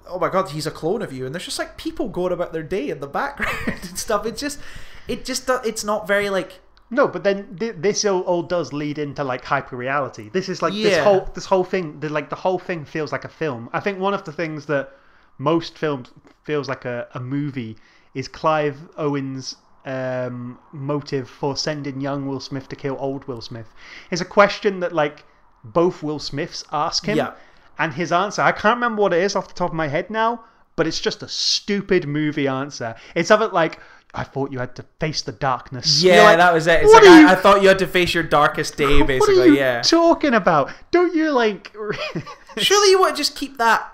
[0.07, 2.53] Oh my god, he's a clone of you, and there's just like people going about
[2.53, 4.23] their day in the background and stuff.
[4.27, 4.59] It's just,
[5.07, 6.59] it just, it's not very like
[6.91, 10.29] No, but then th- this all, all does lead into like hyper reality.
[10.29, 11.99] This is like this whole this whole thing.
[11.99, 13.69] The, like the whole thing feels like a film.
[13.73, 14.91] I think one of the things that
[15.37, 16.11] most films
[16.43, 17.77] feels like a, a movie
[18.13, 19.55] is Clive Owen's
[19.85, 23.67] um, motive for sending young Will Smith to kill old Will Smith.
[24.11, 25.25] It's a question that like
[25.63, 27.33] both Will Smiths ask him, Yeah.
[27.79, 30.09] and his answer I can't remember what it is off the top of my head
[30.11, 30.43] now,
[30.75, 32.93] but it's just a stupid movie answer.
[33.15, 33.79] It's something like.
[34.15, 36.01] I thought you had to face the darkness.
[36.01, 36.83] Yeah, like, that was it.
[36.83, 38.99] It's "What like are you I, I thought you had to face your darkest day,
[38.99, 39.41] what basically.
[39.41, 39.81] are you yeah.
[39.81, 40.71] talking about?
[40.91, 41.75] Don't you like?
[42.57, 43.91] Surely you want to just keep that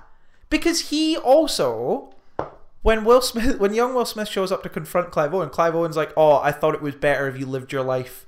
[0.50, 2.14] because he also,
[2.84, 5.98] when Will Smith, when young Will Smith shows up to confront Clive Owen, Clive Owen's
[5.98, 8.28] like, "Oh, I thought it was better if you lived your life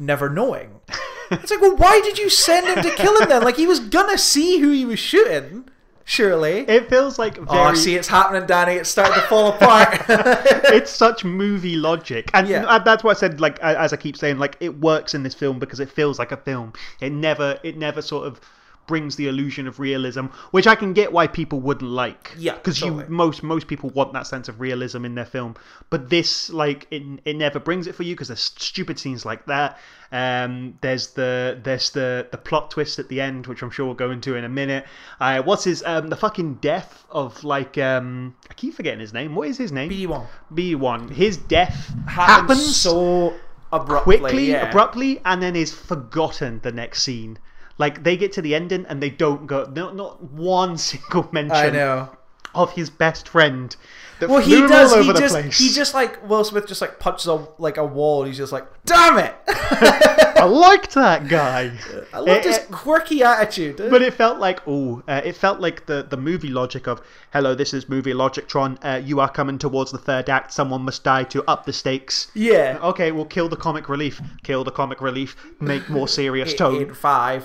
[0.00, 0.80] never knowing."
[1.30, 3.42] it's like, well, why did you send him to kill him then?
[3.42, 5.68] Like he was gonna see who he was shooting.
[6.04, 6.60] Surely.
[6.68, 7.46] It feels like very.
[7.50, 8.72] oh, see, it's happening, Danny.
[8.74, 10.02] It's starting to fall apart.
[10.08, 12.64] it's such movie logic, and Yeah.
[12.66, 13.40] uh, that's what I said.
[13.40, 16.32] Like as I keep saying, like it works in this film because it feels like
[16.32, 16.72] a film.
[17.00, 18.40] It never, it never sort of
[18.86, 22.32] brings the illusion of realism, which I can get why people wouldn't like.
[22.36, 23.04] Yeah, because totally.
[23.04, 25.56] you most most people want that sense of realism in their film,
[25.90, 29.46] but this like it it never brings it for you because there's stupid scenes like
[29.46, 29.78] that.
[30.10, 33.94] Um, there's the there's the the plot twist at the end, which I'm sure we'll
[33.94, 34.84] go into in a minute.
[35.20, 39.34] Uh, what's his um the fucking death of like um I keep forgetting his name.
[39.34, 39.88] What is his name?
[39.88, 40.26] B one.
[40.52, 41.08] B one.
[41.08, 43.34] His death happens, happens so
[43.72, 44.18] abruptly.
[44.18, 44.68] quickly, yeah.
[44.68, 47.38] abruptly, and then is forgotten the next scene.
[47.78, 49.64] Like they get to the ending and they don't go.
[49.64, 52.16] Not not one single mention I know.
[52.54, 53.74] of his best friend
[54.22, 54.94] that Well, he does.
[54.94, 55.58] He just place.
[55.58, 58.22] he just like Will Smith just like punches a like a wall.
[58.22, 59.34] And he's just like, damn it!
[59.48, 61.72] I liked that guy.
[62.12, 63.76] I loved It- his quirky attitude.
[63.76, 67.00] but it felt like oh, uh, it felt like the the movie logic of
[67.32, 68.48] hello, this is movie logic.
[68.48, 70.52] Tron, uh, you are coming towards the third act.
[70.52, 72.30] Someone must die to up the stakes.
[72.34, 72.78] yeah.
[72.82, 74.20] Okay, we'll kill the comic relief.
[74.42, 75.36] Kill the comic relief.
[75.60, 76.94] Make more serious tone.
[76.94, 77.44] five.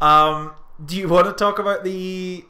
[0.00, 0.52] um,
[0.84, 2.44] do you want to talk about the?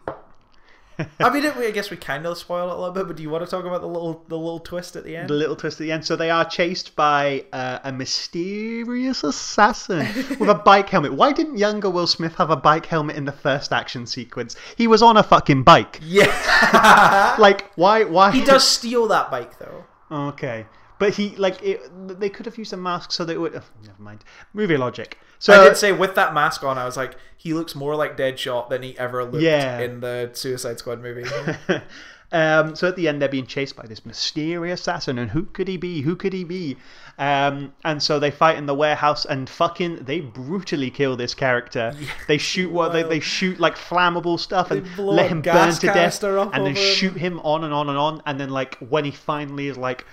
[1.20, 3.30] I mean, I guess we kind of spoil it a little bit, but do you
[3.30, 5.28] want to talk about the little the little twist at the end?
[5.28, 6.05] The little twist at the end.
[6.05, 10.07] So they are chased by uh, a mysterious assassin
[10.38, 11.12] with a bike helmet.
[11.14, 14.57] Why didn't younger Will Smith have a bike helmet in the first action sequence?
[14.76, 16.01] He was on a fucking bike.
[16.03, 16.26] Yeah.
[17.38, 18.05] Like, why?
[18.05, 18.30] Why?
[18.32, 19.84] he does steal that bike though.
[20.11, 20.66] Okay,
[21.01, 21.80] but he like it,
[22.20, 23.57] they could have used a mask so they would.
[23.57, 24.22] oh, never mind.
[24.53, 25.18] Movie logic.
[25.40, 28.18] So I did say with that mask on, I was like, he looks more like
[28.18, 29.80] Deadshot than he ever looked Yeah.
[29.80, 31.24] in the Suicide Squad movie.
[32.32, 35.66] um, so at the end, they're being chased by this mysterious assassin, and who could
[35.66, 36.03] he be?
[36.03, 36.76] Who could he be?
[37.18, 41.94] Um, and so they fight in the warehouse, and fucking they brutally kill this character.
[42.28, 46.22] They shoot what they, they shoot like flammable stuff and let him burn to death,
[46.22, 46.94] and then him.
[46.94, 48.22] shoot him on and on and on.
[48.26, 50.05] And then like when he finally is like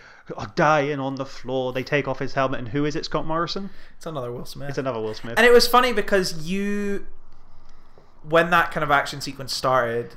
[0.56, 3.06] dying on the floor, they take off his helmet, and who is it?
[3.06, 3.70] Scott Morrison.
[3.96, 4.70] it's another Will Smith.
[4.70, 5.36] It's another Will Smith.
[5.38, 7.08] And it was funny because you,
[8.28, 10.16] when that kind of action sequence started,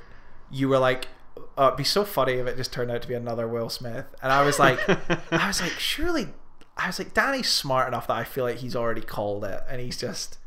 [0.51, 1.09] you were like,
[1.57, 4.07] oh, "It'd be so funny if it just turned out to be another Will Smith."
[4.23, 4.79] And I was like,
[5.33, 6.29] I was like, surely,
[6.77, 9.81] I was like, Danny's smart enough that I feel like he's already called it, and
[9.81, 10.39] he's just.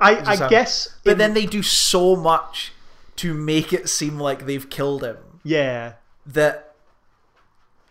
[0.00, 0.96] I, just I guess.
[1.04, 2.72] But in- then they do so much
[3.16, 5.94] to make it seem like they've killed him yeah.
[6.26, 6.73] that.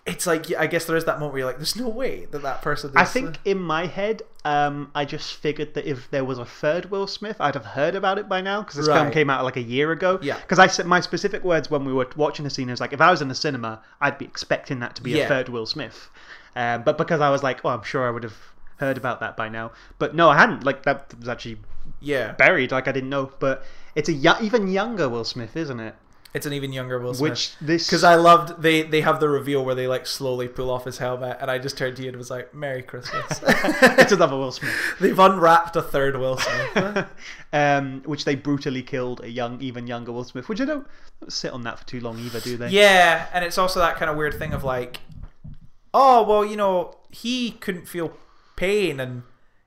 [0.05, 2.41] It's like I guess there is that moment where you're like, "There's no way that
[2.41, 6.25] that person." Is, I think in my head, um, I just figured that if there
[6.25, 9.11] was a third Will Smith, I'd have heard about it by now because this film
[9.11, 10.19] came out like a year ago.
[10.21, 10.37] Yeah.
[10.39, 12.99] Because I said my specific words when we were watching the scene was like, if
[12.99, 15.23] I was in the cinema, I'd be expecting that to be Yeah.
[15.23, 16.09] a third Will Smith.
[16.57, 18.37] Um, but because I was like, oh, I'm sure I would have
[18.77, 19.71] heard about that by now.
[19.99, 20.65] But no, I hadn't.
[20.65, 21.59] Like that was actually
[22.01, 22.71] yeah, buried.
[22.73, 23.31] Like I didn't know.
[23.39, 23.63] But
[23.95, 25.95] it's a even younger Will Smith, isn't it?
[26.33, 27.31] It's an even younger Will Smith.
[27.31, 30.71] Which this Because I loved they they have the reveal where they like slowly pull
[30.71, 34.11] off his helmet, and I just turned to you and was like, "Merry Christmas." it's
[34.11, 34.73] another Will Smith.
[34.99, 37.05] They've unwrapped a third Will Smith.
[37.53, 40.49] um, which they brutally killed a young, even younger Will Smith.
[40.49, 40.87] Which I don't,
[41.21, 42.69] don't sit on that for too long either, do they?
[42.69, 45.01] yeah, and it's also that kind of weird thing of like,
[45.93, 48.11] oh well, you know, he couldn't feel
[48.55, 49.21] pain, and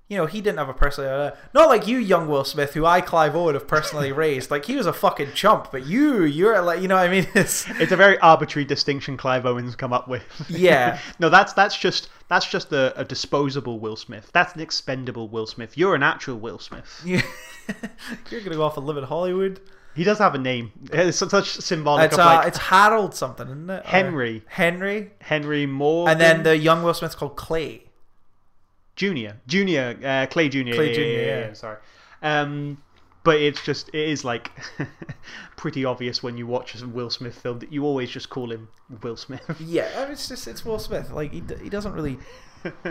[0.09, 1.37] you know, he didn't have a personality.
[1.53, 4.51] Not like you, young Will Smith, who I, Clive Owen, have personally raised.
[4.51, 7.27] Like he was a fucking chump, but you, you're like, you know, what I mean,
[7.35, 10.23] it's It's a very arbitrary distinction Clive Owens come up with.
[10.49, 10.99] Yeah.
[11.19, 14.31] no, that's that's just that's just a, a disposable Will Smith.
[14.33, 15.77] That's an expendable Will Smith.
[15.77, 17.03] You're an actual Will Smith.
[17.05, 17.21] you're
[18.31, 19.61] gonna go off and live in Hollywood.
[19.95, 20.73] He does have a name.
[20.93, 23.83] It's such symbolic It's of uh, like it's Harold something, isn't it?
[23.85, 24.43] Or- Henry.
[24.47, 25.13] Henry.
[25.21, 26.09] Henry Moore.
[26.11, 27.86] And then the young Will Smith's called Clay.
[28.97, 30.75] Junior, Junior, uh, Clay Junior.
[30.75, 31.47] Clay yeah, Jr., Yeah, yeah, yeah.
[31.47, 31.77] yeah, sorry.
[32.23, 32.79] Um,
[33.23, 34.53] but it's just it is like
[35.57, 38.69] pretty obvious when you watch a Will Smith film that you always just call him
[39.03, 39.43] Will Smith.
[39.59, 41.11] Yeah, it's just it's Will Smith.
[41.11, 42.19] Like he, he doesn't really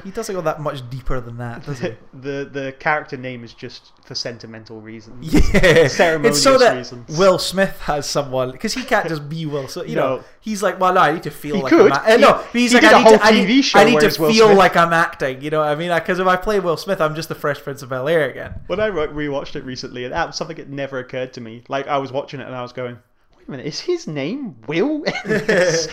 [0.03, 1.89] he doesn't go that much deeper than that, does he?
[2.13, 5.33] the the character name is just for sentimental reasons.
[5.53, 7.17] Yeah, Ceremonious it's so that reasons.
[7.17, 9.67] Will Smith has someone because he can't just be Will.
[9.67, 11.91] So you know, he's like, well, no, I need to feel He like could.
[11.91, 13.83] I'm uh, no, He- he's he like, I need to, I need, TV show I
[13.85, 15.41] need to feel like I'm acting.
[15.41, 15.93] You know what I mean?
[15.93, 18.61] Because if I play Will Smith, I'm just the Fresh Prince of Bel Air again.
[18.67, 21.63] When I re- rewatched it recently, and that was something that never occurred to me.
[21.67, 22.97] Like I was watching it and I was going,
[23.37, 25.89] "Wait a minute, is his name Will?" That's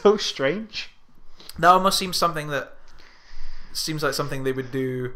[0.00, 0.90] so strange.
[1.58, 2.74] That almost seems something that
[3.72, 5.12] seems like something they would do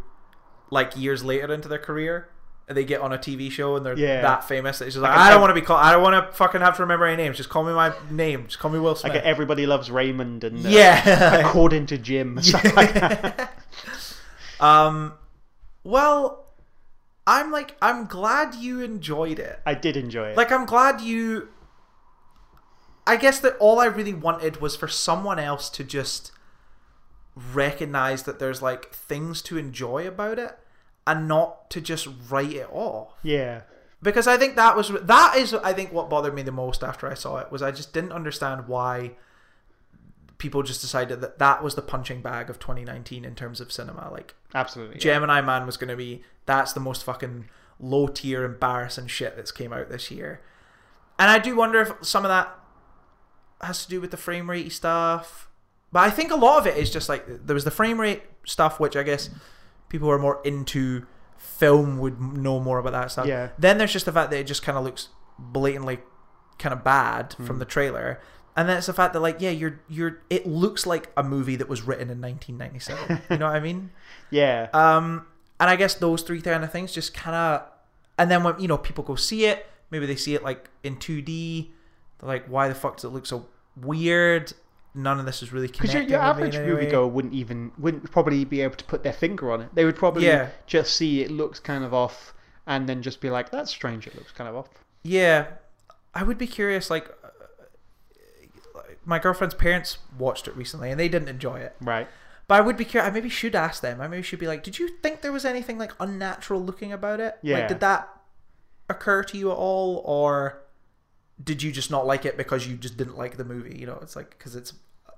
[0.70, 2.28] like years later into their career.
[2.66, 4.22] And They get on a TV show and they're Yeah.
[4.22, 4.78] that famous.
[4.78, 5.80] that It's just like, Like I don't want to be called.
[5.80, 7.36] I don't want to fucking have to remember any names.
[7.36, 8.46] Just call me my name.
[8.46, 9.12] Just call me Will Smith.
[9.12, 11.34] Like everybody loves Raymond and uh, yeah.
[11.46, 13.50] according to Jim, stuff like
[14.60, 15.12] um.
[15.82, 16.46] Well,
[17.26, 19.60] I'm like, I'm glad you enjoyed it.
[19.66, 20.36] I did enjoy it.
[20.38, 21.48] Like, I'm glad you.
[23.06, 26.32] I guess that all I really wanted was for someone else to just
[27.36, 30.58] recognize that there's like things to enjoy about it
[31.06, 33.62] and not to just write it off yeah,
[34.02, 37.10] because I think that was that is I think what bothered me the most after
[37.10, 39.12] I saw it was I just didn't understand why
[40.38, 44.10] people just decided that that was the punching bag of 2019 in terms of cinema
[44.10, 44.96] like absolutely.
[44.96, 45.00] yeah.
[45.00, 47.48] Gemini Man was going to be that's the most fucking
[47.80, 50.40] low tier embarrassing shit that's came out this year.
[51.18, 52.52] And I do wonder if some of that
[53.60, 55.48] has to do with the frame rate stuff.
[55.94, 58.22] But I think a lot of it is just like there was the frame rate
[58.44, 59.30] stuff which I guess
[59.88, 61.06] people who are more into
[61.38, 63.26] film would know more about that stuff.
[63.28, 63.50] Yeah.
[63.58, 66.00] Then there's just the fact that it just kind of looks blatantly
[66.58, 67.46] kind of bad Hmm.
[67.46, 68.20] from the trailer.
[68.56, 71.56] And then it's the fact that like yeah, you're you're it looks like a movie
[71.56, 73.22] that was written in 1997.
[73.30, 73.90] you know what I mean?
[74.30, 74.68] Yeah.
[74.74, 75.26] Um,
[75.60, 77.62] and I guess those three kind of things just kind of,
[78.18, 80.96] and then when you know people go see it, maybe they see it like in
[80.96, 81.70] 2D.
[82.18, 84.52] They're like, why the fuck does it look so weird?
[84.94, 86.86] None of this is really Because your, your with me in average any way.
[86.86, 89.74] moviegoer wouldn't even wouldn't probably be able to put their finger on it.
[89.74, 90.50] They would probably Yeah.
[90.66, 92.32] just see it looks kind of off,
[92.66, 94.06] and then just be like, "That's strange.
[94.06, 94.68] It looks kind of off."
[95.02, 95.46] Yeah,
[96.14, 96.90] I would be curious.
[96.90, 97.28] Like, uh,
[98.74, 101.74] like, my girlfriend's parents watched it recently, and they didn't enjoy it.
[101.80, 102.08] Right.
[102.46, 103.10] But I would be curious.
[103.10, 104.00] I maybe should ask them.
[104.00, 107.18] I maybe should be like, did you think there was anything like unnatural looking about
[107.20, 107.38] it?
[107.42, 107.58] Yeah.
[107.58, 108.08] Like, did that
[108.88, 110.62] occur to you at all, or
[111.42, 113.76] did you just not like it because you just didn't like the movie?
[113.78, 114.72] You know, it's like because it's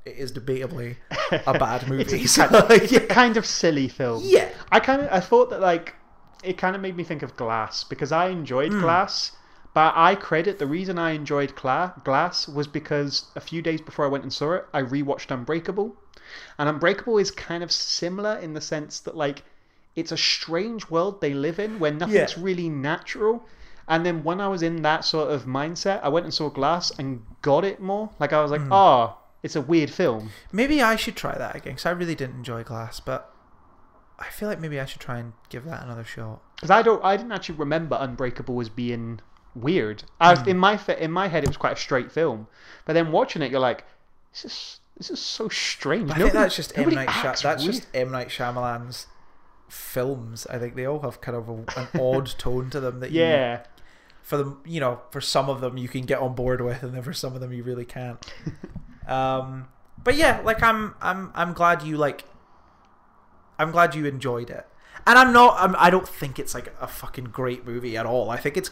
[0.07, 0.97] it is debatably
[1.47, 2.23] a bad movie.
[2.23, 4.23] It's, so, a, kind it's a kind of silly film.
[4.25, 4.49] yeah.
[4.73, 5.95] I kind of I thought that like
[6.45, 8.81] it kind of made me think of Glass because I enjoyed Hmm.
[8.81, 9.33] Glass,
[9.75, 14.05] but I credit the reason I enjoyed Cla- Glass was because a few days before
[14.05, 15.95] I went and saw it, I rewatched Unbreakable,
[16.59, 19.43] and Unbreakable is kind of similar in the sense that like
[19.97, 22.43] it's a strange world they live in where nothing's Yeah.
[22.45, 23.45] really natural.
[23.89, 26.91] And then when I was in that sort of mindset, I went and saw Glass
[26.99, 28.11] and got it more.
[28.21, 30.30] Like I was like, oh, it's a weird film.
[30.53, 33.32] Maybe I should try that again because I really didn't enjoy Glass, but
[34.18, 36.43] I feel like maybe I should try and give that another shot.
[36.57, 39.20] because I don't, I didn't actually remember Unbreakable as being
[39.55, 40.05] weird.
[40.20, 40.49] I, Hmm.
[40.49, 42.47] In my in my head, it was quite a straight film,
[42.84, 43.84] but then watching it, you're like,
[44.32, 46.11] this is this is so strange.
[46.11, 47.09] I think that's just M nobody Night.
[47.43, 47.61] That's weird.
[47.61, 49.07] just M Night Shyamalan's
[49.68, 50.47] films.
[50.49, 53.20] I think they all have kind of a, an odd tone to them that you,
[53.20, 53.64] yeah.
[54.22, 56.95] for them, you know, for some of them you can get on board with, and
[56.95, 58.24] then for some of them you really can't.
[59.07, 59.69] um,
[60.03, 62.25] but yeah, like I'm, I'm, I'm glad you like.
[63.59, 64.67] I'm glad you enjoyed it,
[65.07, 65.57] and I'm not.
[65.59, 68.29] I'm, I don't think it's like a fucking great movie at all.
[68.31, 68.71] I think it's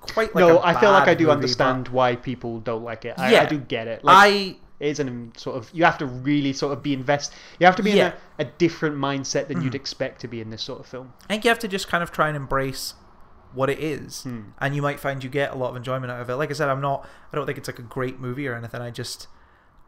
[0.00, 3.14] quite like no, I feel like I do movie, understand why people don't like it.
[3.18, 3.42] I, Yeah.
[3.42, 4.04] I do get it.
[4.04, 7.32] Like, I it is an sort of you have to really sort of be invest.
[7.60, 8.10] You have to be Yeah.
[8.10, 8.14] Mm.
[8.40, 11.12] in a, a different mindset than you'd expect to be in this sort of film.
[11.24, 12.94] I think you have to just kind of try and embrace
[13.52, 14.40] what it is, Hmm.
[14.58, 16.34] and you might find you get a lot of enjoyment out of it.
[16.34, 17.08] Like I said, I'm not.
[17.32, 18.80] I don't think it's like a great movie or anything.
[18.80, 19.28] I just,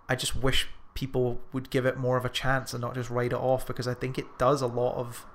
[0.09, 3.33] I just wish people would give it more of a chance and not just write
[3.33, 5.27] it off because I think it does a lot of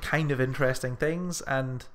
[0.00, 1.86] kind of interesting things and.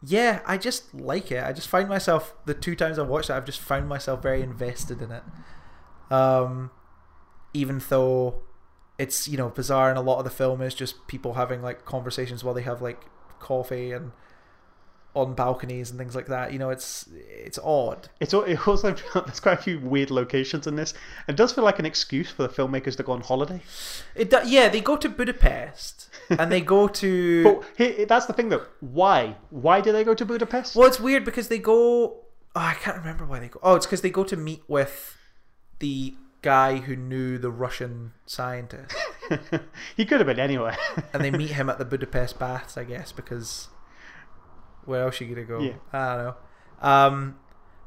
[0.00, 1.42] Yeah, I just like it.
[1.42, 4.42] I just find myself the two times I've watched it, I've just found myself very
[4.42, 5.24] invested in it.
[6.08, 6.70] Um,
[7.52, 8.42] even though
[8.98, 11.84] it's you know bizarre and a lot of the film is just people having like
[11.84, 13.06] conversations while they have like
[13.38, 14.12] coffee and
[15.14, 19.40] on balconies and things like that you know it's it's odd It's it also there's
[19.40, 20.94] quite a few weird locations in this.
[21.26, 23.60] It does feel like an excuse for the filmmakers to go on holiday.
[24.14, 28.32] it do- yeah they go to budapest and they go to But here, that's the
[28.32, 28.64] thing though.
[28.80, 29.36] Why?
[29.50, 30.76] Why do they go to Budapest?
[30.76, 32.20] well it's weird because they go oh,
[32.54, 35.16] i can't remember why they go oh it's because they go to meet with
[35.80, 38.94] the guy who knew the russian scientist
[39.96, 40.76] he could have been anywhere.
[41.12, 43.68] and they meet him at the Budapest baths, I guess, because
[44.88, 45.60] where else are you gonna go?
[45.60, 45.72] Yeah.
[45.92, 46.34] I don't know.
[46.80, 47.38] Um,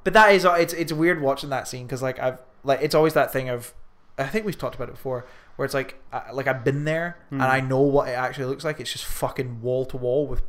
[0.03, 2.95] but that is uh, it's it's weird watching that scene because like I've like it's
[2.95, 3.73] always that thing of
[4.17, 5.25] I think we've talked about it before
[5.55, 7.47] where it's like I, like I've been there and hmm.
[7.47, 8.79] I know what it actually looks like.
[8.79, 10.41] It's just fucking wall to wall with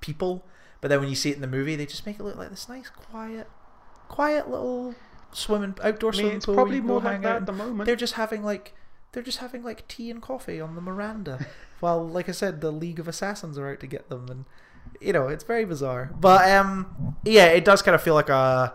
[0.00, 0.44] people.
[0.80, 2.50] But then when you see it in the movie, they just make it look like
[2.50, 3.48] this nice, quiet,
[4.08, 4.94] quiet little
[5.32, 6.54] swimming outdoor I mean, swimming it's pool.
[6.54, 7.86] probably you can go more like that at the moment.
[7.86, 8.74] they're just having like
[9.12, 11.46] they're just having like tea and coffee on the Miranda,
[11.80, 14.44] while like I said, the League of Assassins are out to get them, and
[15.00, 16.10] you know it's very bizarre.
[16.18, 18.74] But um, yeah, it does kind of feel like a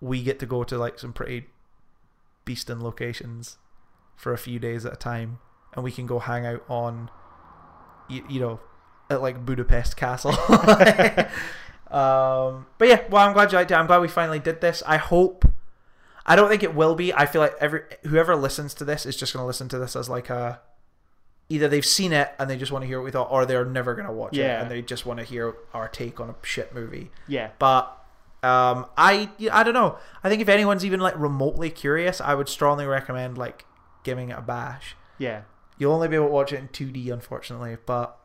[0.00, 1.46] we get to go to like some pretty
[2.46, 3.58] beastin locations
[4.16, 5.38] for a few days at a time,
[5.74, 7.10] and we can go hang out on,
[8.08, 8.60] you, you know,
[9.10, 10.30] at like Budapest Castle.
[11.90, 13.74] um, but yeah, well, I'm glad you liked it.
[13.74, 14.82] I'm glad we finally did this.
[14.86, 15.44] I hope.
[16.26, 17.12] I don't think it will be.
[17.14, 19.96] I feel like every whoever listens to this is just going to listen to this
[19.96, 20.60] as like a
[21.48, 23.64] either they've seen it and they just want to hear what we thought, or they're
[23.64, 26.34] never going to watch it and they just want to hear our take on a
[26.42, 27.10] shit movie.
[27.26, 27.50] yeah.
[27.58, 27.84] But
[28.42, 29.98] um, I I don't know.
[30.22, 33.64] I think if anyone's even like remotely curious, I would strongly recommend like
[34.04, 34.94] giving it a bash.
[35.18, 35.42] Yeah.
[35.78, 37.76] You'll only be able to watch it in 2D, unfortunately.
[37.84, 38.16] But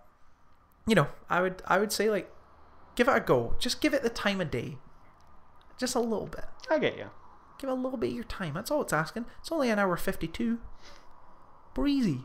[0.86, 2.32] you know, I would I would say like
[2.96, 3.56] give it a go.
[3.58, 4.78] Just give it the time of day.
[5.80, 6.46] Just a little bit.
[6.70, 7.10] I get you.
[7.58, 8.54] Give it a little bit of your time.
[8.54, 9.26] That's all it's asking.
[9.40, 10.60] It's only an hour fifty-two.
[11.74, 12.22] Breezy.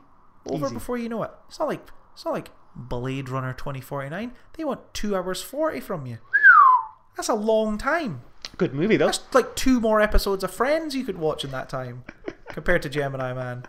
[0.47, 0.75] Over Easy.
[0.75, 1.31] before you know it.
[1.49, 4.33] It's not like it's not like Blade Runner twenty forty nine.
[4.57, 6.19] They want two hours forty from you.
[7.17, 8.23] That's a long time.
[8.57, 9.07] Good movie though.
[9.07, 12.05] That's like two more episodes of Friends you could watch in that time,
[12.49, 13.67] compared to Gemini Man.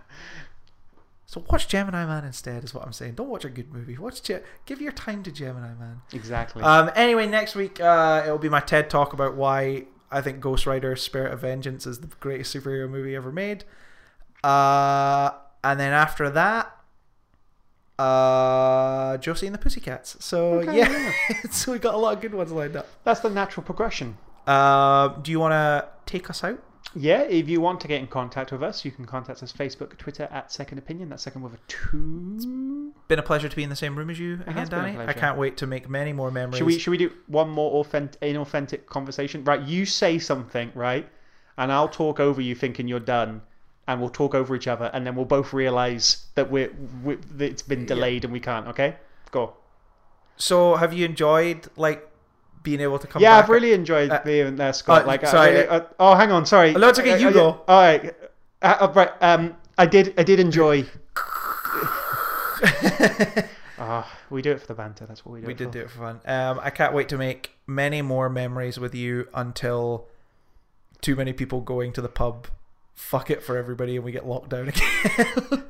[1.26, 3.14] So watch Gemini Man instead, is what I'm saying.
[3.16, 3.98] Don't watch a good movie.
[3.98, 6.02] Watch Ge- give your time to Gemini Man.
[6.12, 6.64] Exactly.
[6.64, 10.66] Um, anyway, next week uh, it'll be my TED talk about why I think Ghost
[10.66, 13.64] Rider: Spirit of Vengeance is the greatest superhero movie ever made.
[14.44, 15.32] Uh,
[15.64, 16.76] and then after that,
[17.98, 20.24] uh, Josie and the Pussycats.
[20.24, 21.12] So Okay, yeah,
[21.52, 22.88] so we got a lot of good ones lined up.
[23.04, 24.18] That's the natural progression.
[24.48, 26.64] Uh, do you want to take us out?
[26.96, 29.96] Yeah, if you want to get in contact with us, you can contact us Facebook,
[29.98, 31.10] Twitter at Second Opinion.
[31.10, 32.94] That's second with a two.
[33.08, 34.94] Been a pleasure to be in the same room as you again, has been a
[34.94, 35.08] Danny.
[35.08, 36.58] I can't wait to make many more memories.
[36.58, 39.44] Should we should we do one more authentic, inauthentic conversation?
[39.44, 41.08] Right, you say something, right,
[41.58, 43.42] and I'll talk over you, thinking you're done,
[43.90, 46.72] and we'll talk over each other, and then we'll both realize that we're,
[47.04, 48.68] we that it's been delayed and we can't.
[48.68, 48.96] Okay,
[49.32, 49.54] go.
[50.38, 52.08] So, have you enjoyed like
[52.62, 53.20] being able to come?
[53.20, 53.38] Yeah?
[53.38, 55.04] I've really enjoyed Uh, being there, Scott.
[55.04, 56.74] uh, like, I sorry, really- uh, oh, hang on, sorry.
[56.74, 57.62] No, it's okay, Uh, you uh, go.
[57.68, 58.16] All right,
[58.62, 59.12] uh, uh, right.
[59.22, 60.86] Um, I did, I did enjoy.
[63.82, 65.06] Ah, we do it for the banter.
[65.06, 65.48] That's what we do.
[65.48, 65.72] we did for.
[65.72, 66.20] do it for fun.
[66.26, 70.06] Um, I can't wait to make many more memories with you until
[71.00, 72.48] too many people going to the pub
[73.00, 75.64] fuck it for everybody and we get locked down again.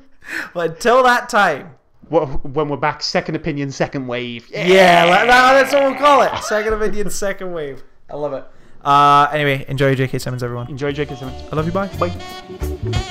[0.52, 1.74] but until that time,
[2.08, 4.48] when we're back, second opinion, second wave.
[4.50, 5.24] yeah, la-
[5.54, 6.36] that's what we'll call it.
[6.42, 7.82] Second opinion, second wave.
[8.10, 8.44] I love it.
[8.84, 10.18] Uh, anyway, enjoy J.K.
[10.18, 10.68] Simmons, everyone.
[10.68, 11.14] Enjoy J.K.
[11.14, 11.42] Simmons.
[11.52, 11.72] I love you.
[11.72, 11.86] Bye.
[11.98, 13.06] Bye.